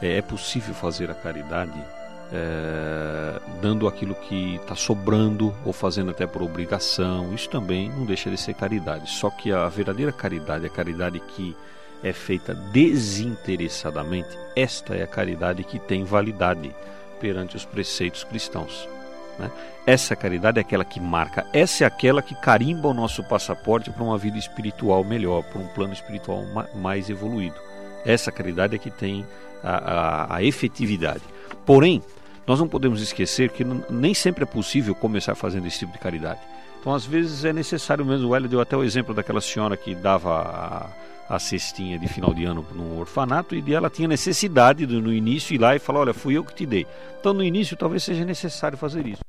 [0.00, 1.82] É, é possível fazer a caridade
[2.32, 7.34] é, dando aquilo que está sobrando ou fazendo até por obrigação.
[7.34, 9.10] Isso também não deixa de ser caridade.
[9.10, 11.56] Só que a verdadeira caridade, a caridade que
[12.02, 16.74] é feita desinteressadamente, esta é a caridade que tem validade
[17.20, 18.88] perante os preceitos cristãos.
[19.38, 19.50] Né?
[19.86, 24.02] Essa caridade é aquela que marca, essa é aquela que carimba o nosso passaporte para
[24.02, 26.44] uma vida espiritual melhor, para um plano espiritual
[26.74, 27.56] mais evoluído.
[28.04, 29.26] Essa caridade é que tem
[29.62, 31.22] a, a, a efetividade.
[31.66, 32.02] Porém,
[32.46, 36.40] nós não podemos esquecer que nem sempre é possível começar fazendo esse tipo de caridade.
[36.80, 38.28] Então, às vezes é necessário mesmo.
[38.28, 40.90] O Hélio deu até o exemplo daquela senhora que dava
[41.30, 45.54] a, cestinha de final de ano no orfanato e ela tinha necessidade de, no início
[45.54, 46.86] ir lá e falar, olha, fui eu que te dei.
[47.18, 49.22] Então no início talvez seja necessário fazer isso,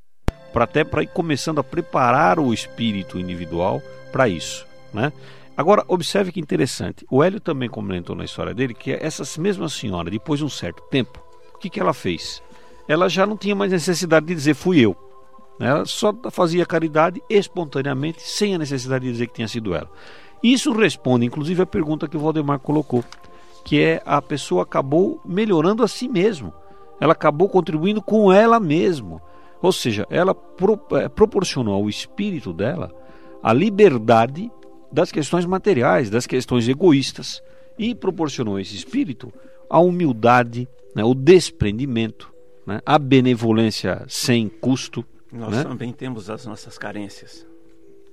[0.52, 3.82] para até para ir começando a preparar o espírito individual
[4.12, 5.14] para isso, né?
[5.56, 10.10] Agora observe que interessante, o Hélio também comentou na história dele que essa mesma senhora,
[10.10, 11.22] depois de um certo tempo,
[11.54, 12.42] o que, que ela fez?
[12.88, 14.96] Ela já não tinha mais necessidade de dizer fui eu.
[15.60, 19.90] Ela só fazia caridade espontaneamente, sem a necessidade de dizer que tinha sido ela.
[20.44, 23.04] Isso responde, inclusive, a pergunta que o Valdemar colocou,
[23.64, 26.54] que é a pessoa acabou melhorando a si mesmo.
[27.00, 29.22] Ela acabou contribuindo com ela mesma.
[29.62, 32.92] Ou seja, ela pro, é, proporcionou ao espírito dela
[33.44, 34.52] a liberdade
[34.92, 37.42] das questões materiais, das questões egoístas
[37.78, 39.32] e proporcionou esse espírito
[39.70, 42.32] a humildade, né, o desprendimento,
[42.68, 45.06] né, a benevolência sem custo.
[45.32, 45.64] Nós né?
[45.64, 47.48] também temos as nossas carências.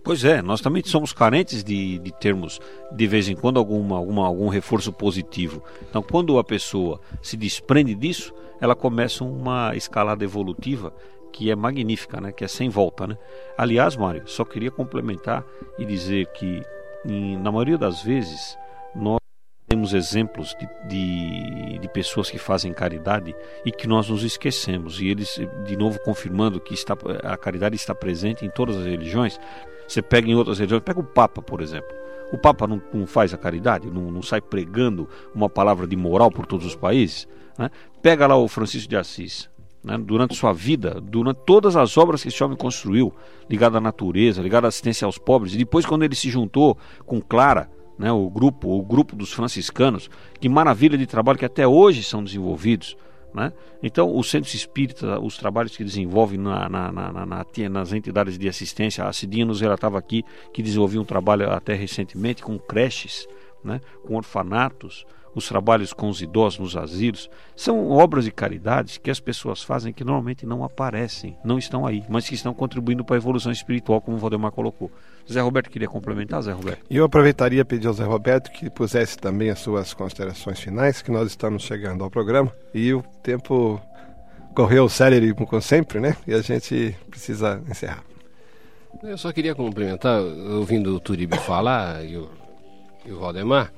[0.03, 4.27] Pois é, nós também somos carentes de, de termos de vez em quando alguma, alguma,
[4.27, 5.63] algum reforço positivo.
[5.89, 10.93] Então, quando a pessoa se desprende disso, ela começa uma escalada evolutiva
[11.33, 12.33] que é magnífica, né?
[12.33, 13.07] que é sem volta.
[13.07, 13.19] Né?
[13.57, 15.45] Aliás, Mário, só queria complementar
[15.79, 16.63] e dizer que,
[17.05, 18.57] em, na maioria das vezes,
[18.95, 19.19] nós
[19.69, 25.01] temos exemplos de, de, de, pessoas que fazem caridade e que nós nos esquecemos.
[25.01, 29.39] E eles, de novo, confirmando que está, a caridade está presente em todas as religiões.
[29.89, 31.89] Você pega em outras religiões, pega o Papa, por exemplo.
[32.31, 36.31] O Papa não, não faz a caridade, não, não, sai pregando uma palavra de moral
[36.31, 37.27] por todos os países.
[37.59, 37.71] Né?
[38.03, 39.49] Pega lá o Francisco de Assis.
[39.83, 39.97] Né?
[39.97, 43.15] Durante sua vida, durante todas as obras que esse homem construiu,
[43.49, 46.77] ligado à natureza, ligado à assistência aos pobres, e depois quando ele se juntou
[47.07, 51.67] com Clara, né, o grupo, o grupo dos franciscanos, que maravilha de trabalho que até
[51.67, 52.97] hoje são desenvolvidos.
[53.39, 53.53] Né?
[53.81, 59.05] Então, o centro espírita, os trabalhos que desenvolve na, na, na, nas entidades de assistência,
[59.05, 63.29] a Cidinha nos relatava aqui que desenvolvia um trabalho até recentemente com creches,
[63.63, 63.81] né?
[64.05, 65.07] com orfanatos,
[65.39, 69.93] os trabalhos com os idosos nos asilos, são obras de caridade que as pessoas fazem
[69.93, 74.01] que normalmente não aparecem, não estão aí, mas que estão contribuindo para a evolução espiritual,
[74.01, 74.91] como o Valdemar colocou.
[75.31, 76.85] Zé Roberto queria complementar, Zé Roberto?
[76.91, 81.11] E eu aproveitaria pedir ao Zé Roberto que pusesse também as suas considerações finais, que
[81.11, 83.81] nós estamos chegando ao programa e o tempo
[84.55, 86.17] correu sério como sempre, né?
[86.27, 88.03] E a gente precisa encerrar.
[89.03, 92.29] Eu só queria complementar, ouvindo o Turibi falar e o,
[93.07, 93.73] e o Valdemar,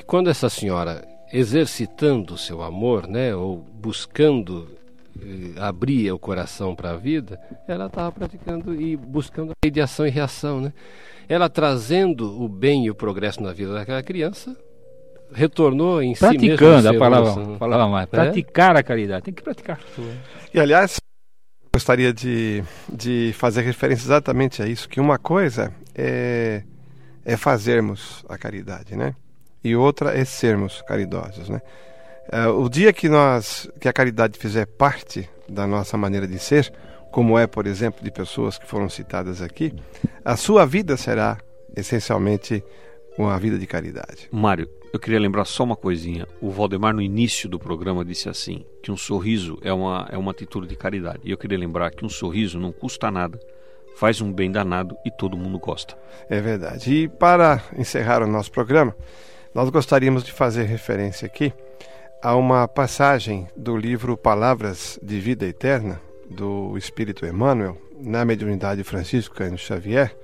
[0.00, 4.68] que quando essa senhora exercitando o seu amor, né, ou buscando
[5.20, 7.38] eh, abrir o coração para a vida,
[7.68, 10.72] ela estava praticando e buscando a lei de ação e reação, né?
[11.28, 14.56] Ela trazendo o bem e o progresso na vida daquela criança,
[15.32, 16.58] retornou em praticando si mesmo.
[16.58, 18.04] Praticando, a palavra, palavra mais.
[18.04, 18.10] É?
[18.10, 19.78] Praticar a caridade, tem que praticar.
[20.52, 20.96] E aliás,
[21.72, 26.64] gostaria de, de fazer referência exatamente a isso, que uma coisa é,
[27.24, 29.14] é fazermos a caridade, né?
[29.62, 31.60] E outra é sermos caridosos, né?
[32.32, 36.72] Uh, o dia que nós que a caridade fizer parte da nossa maneira de ser,
[37.10, 39.74] como é, por exemplo, de pessoas que foram citadas aqui,
[40.24, 41.38] a sua vida será
[41.76, 42.62] essencialmente
[43.18, 44.28] uma vida de caridade.
[44.30, 46.26] Mário, eu queria lembrar só uma coisinha.
[46.40, 50.30] O Valdemar no início do programa disse assim, que um sorriso é uma é uma
[50.30, 51.20] atitude de caridade.
[51.24, 53.40] E eu queria lembrar que um sorriso não custa nada,
[53.96, 55.98] faz um bem danado e todo mundo gosta.
[56.28, 56.94] É verdade.
[56.94, 58.94] E para encerrar o nosso programa,
[59.54, 61.52] nós gostaríamos de fazer referência aqui
[62.22, 69.36] a uma passagem do livro Palavras de Vida Eterna, do Espírito Emmanuel, na mediunidade Francisco
[69.56, 70.14] Xavier,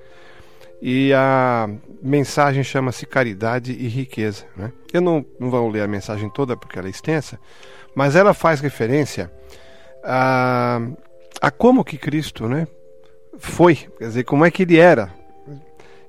[0.81, 1.69] e a
[2.03, 4.45] mensagem chama-se Caridade e Riqueza.
[4.57, 4.73] Né?
[4.93, 7.41] Eu não, não vou ler a mensagem toda porque ela é extensa,
[7.95, 9.33] mas ela faz referência
[10.05, 10.81] a,
[11.41, 12.69] a como que Cristo né,
[13.39, 15.13] foi, quer dizer, como é que ele era.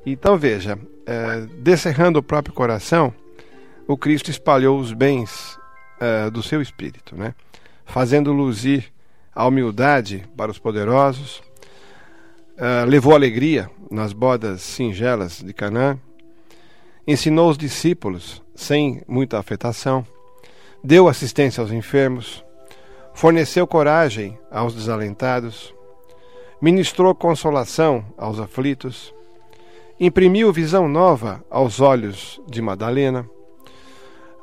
[0.06, 0.78] Então veja,
[1.08, 3.14] é, descerrando o próprio coração,
[3.88, 5.58] o Cristo espalhou os bens
[6.00, 7.34] é, do seu espírito, né?
[7.86, 8.92] fazendo luzir
[9.34, 11.42] a humildade para os poderosos,
[12.58, 15.98] é, levou alegria nas bodas singelas de Canaã,
[17.08, 20.06] ensinou os discípulos sem muita afetação,
[20.84, 22.44] deu assistência aos enfermos,
[23.14, 25.74] forneceu coragem aos desalentados,
[26.62, 29.14] ministrou consolação aos aflitos,
[30.00, 33.28] imprimiu visão nova aos olhos de Madalena,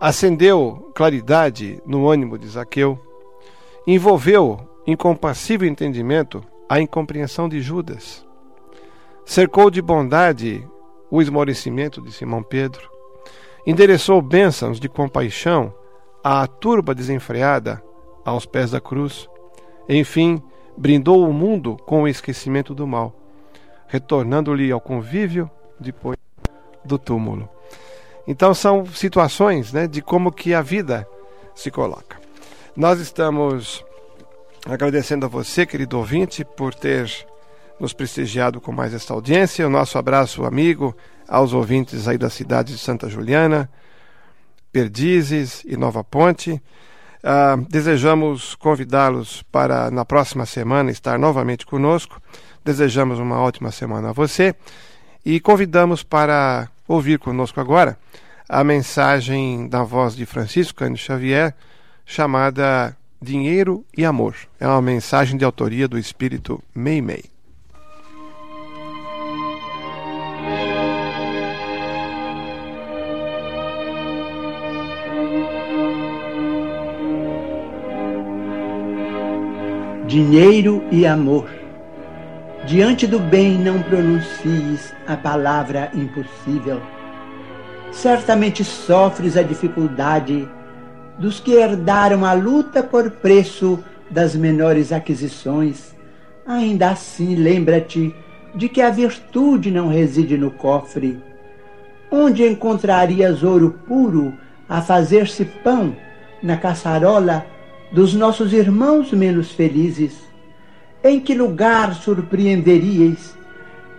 [0.00, 2.98] acendeu claridade no ânimo de Zaqueu,
[3.86, 8.26] envolveu em compassivo entendimento a incompreensão de Judas,
[9.24, 10.66] cercou de bondade
[11.08, 12.90] o esmorecimento de Simão Pedro,
[13.64, 15.72] endereçou bênçãos de compaixão
[16.22, 17.82] à turba desenfreada
[18.24, 19.28] aos pés da cruz,
[19.88, 20.42] enfim,
[20.76, 23.23] brindou o mundo com o esquecimento do mal
[23.94, 26.16] retornando-lhe ao convívio depois
[26.84, 27.48] do túmulo.
[28.26, 31.06] Então são situações né, de como que a vida
[31.54, 32.16] se coloca.
[32.76, 33.84] Nós estamos
[34.66, 37.08] agradecendo a você, querido ouvinte, por ter
[37.78, 39.64] nos prestigiado com mais esta audiência.
[39.64, 40.96] O nosso abraço amigo
[41.28, 43.70] aos ouvintes aí da cidade de Santa Juliana,
[44.72, 46.60] Perdizes e Nova Ponte.
[47.22, 52.20] Uh, desejamos convidá-los para na próxima semana estar novamente conosco
[52.64, 54.54] Desejamos uma ótima semana a você
[55.24, 57.98] e convidamos para ouvir conosco agora
[58.48, 61.54] a mensagem da voz de Francisco Cândido Xavier
[62.06, 64.34] chamada Dinheiro e Amor.
[64.58, 67.24] É uma mensagem de autoria do espírito Meimei.
[80.06, 81.63] Dinheiro e amor.
[82.66, 86.80] Diante do bem não pronuncies a palavra impossível.
[87.92, 90.48] Certamente sofres a dificuldade
[91.18, 95.94] dos que herdaram a luta por preço das menores aquisições.
[96.46, 98.14] Ainda assim, lembra-te
[98.54, 101.22] de que a virtude não reside no cofre.
[102.10, 104.32] Onde encontrarias ouro puro
[104.66, 105.94] a fazer-se pão
[106.42, 107.44] na caçarola
[107.92, 110.33] dos nossos irmãos menos felizes?
[111.04, 113.36] Em que lugar surpreenderíeis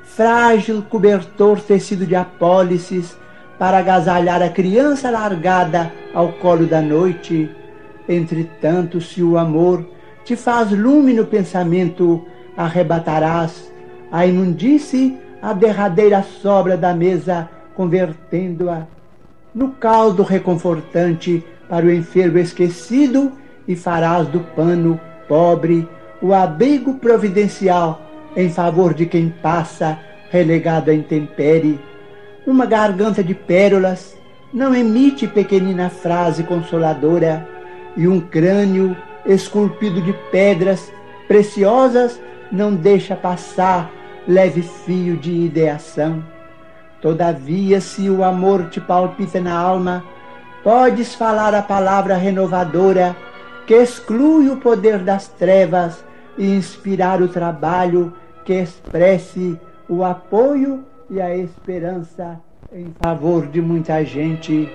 [0.01, 3.15] frágil cobertor tecido de apólices
[3.59, 7.47] para agasalhar a criança largada ao colo da noite?
[8.09, 9.85] Entretanto, se o amor
[10.23, 12.25] te faz lume no pensamento,
[12.57, 13.71] arrebatarás
[14.11, 18.87] a imundície a derradeira sobra da mesa, convertendo-a
[19.53, 23.31] no caldo reconfortante para o enfermo esquecido
[23.67, 25.87] e farás do pano pobre
[26.25, 28.01] o abrigo providencial
[28.35, 29.99] em favor de quem passa
[30.31, 31.79] relegado à intempérie.
[32.47, 34.17] Uma garganta de pérolas
[34.51, 37.47] não emite pequenina frase consoladora
[37.95, 40.91] e um crânio esculpido de pedras
[41.27, 42.19] preciosas
[42.51, 43.91] não deixa passar
[44.27, 46.23] leve fio de ideação.
[47.03, 50.03] Todavia, se o amor te palpita na alma,
[50.63, 53.15] podes falar a palavra renovadora
[53.67, 56.03] que exclui o poder das trevas
[56.37, 58.13] e inspirar o trabalho
[58.43, 62.39] que expresse o apoio e a esperança
[62.73, 64.69] em favor de muita gente.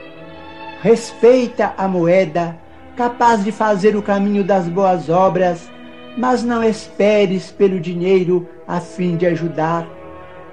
[0.80, 2.56] Respeita a moeda,
[2.96, 5.70] capaz de fazer o caminho das boas obras,
[6.16, 9.86] mas não esperes pelo dinheiro a fim de ajudar.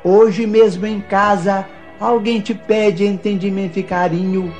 [0.04, 1.66] Hoje mesmo em casa,
[2.00, 4.54] alguém te pede entendimento e carinho,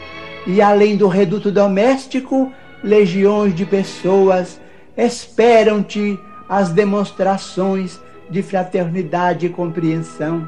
[0.46, 2.52] e além do reduto doméstico,
[2.84, 4.60] legiões de pessoas
[4.96, 6.20] esperam-te
[6.50, 10.48] as demonstrações de fraternidade e compreensão.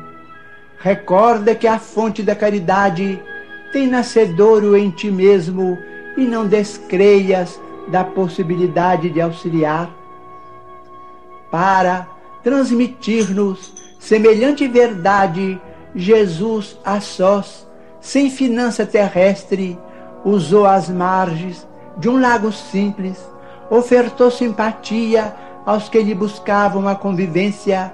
[0.80, 3.22] Recorda que a fonte da caridade
[3.72, 5.78] tem nascedouro em ti mesmo
[6.18, 9.90] e não descreias da possibilidade de auxiliar.
[11.52, 12.08] Para
[12.44, 15.60] transmitir-nos semelhante verdade,
[15.96, 17.68] Jesus a sós,
[18.00, 19.78] sem finança terrestre,
[20.24, 23.18] usou as margens de um lago simples,
[23.70, 25.36] ofertou simpatia
[25.70, 27.94] aos que lhe buscavam a convivência,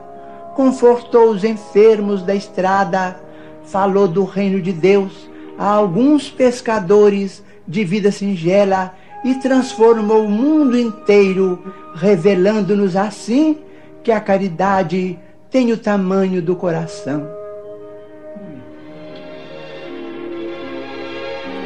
[0.56, 3.20] confortou os enfermos da estrada,
[3.66, 8.94] falou do reino de Deus a alguns pescadores de vida singela
[9.26, 13.58] e transformou o mundo inteiro, revelando-nos assim
[14.02, 15.20] que a caridade
[15.52, 17.28] tem o tamanho do coração.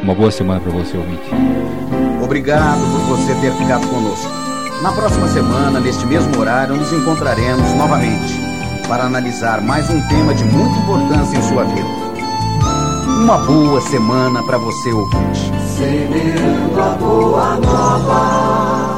[0.02, 1.30] Uma boa semana para você, ouvinte.
[2.24, 4.39] Obrigado por você ter ficado conosco.
[4.82, 8.40] Na próxima semana, neste mesmo horário, nos encontraremos novamente
[8.88, 11.90] para analisar mais um tema de muita importância em sua vida.
[13.22, 15.52] Uma boa semana para você, ouvinte.
[15.78, 18.89] Semeando a boa nova.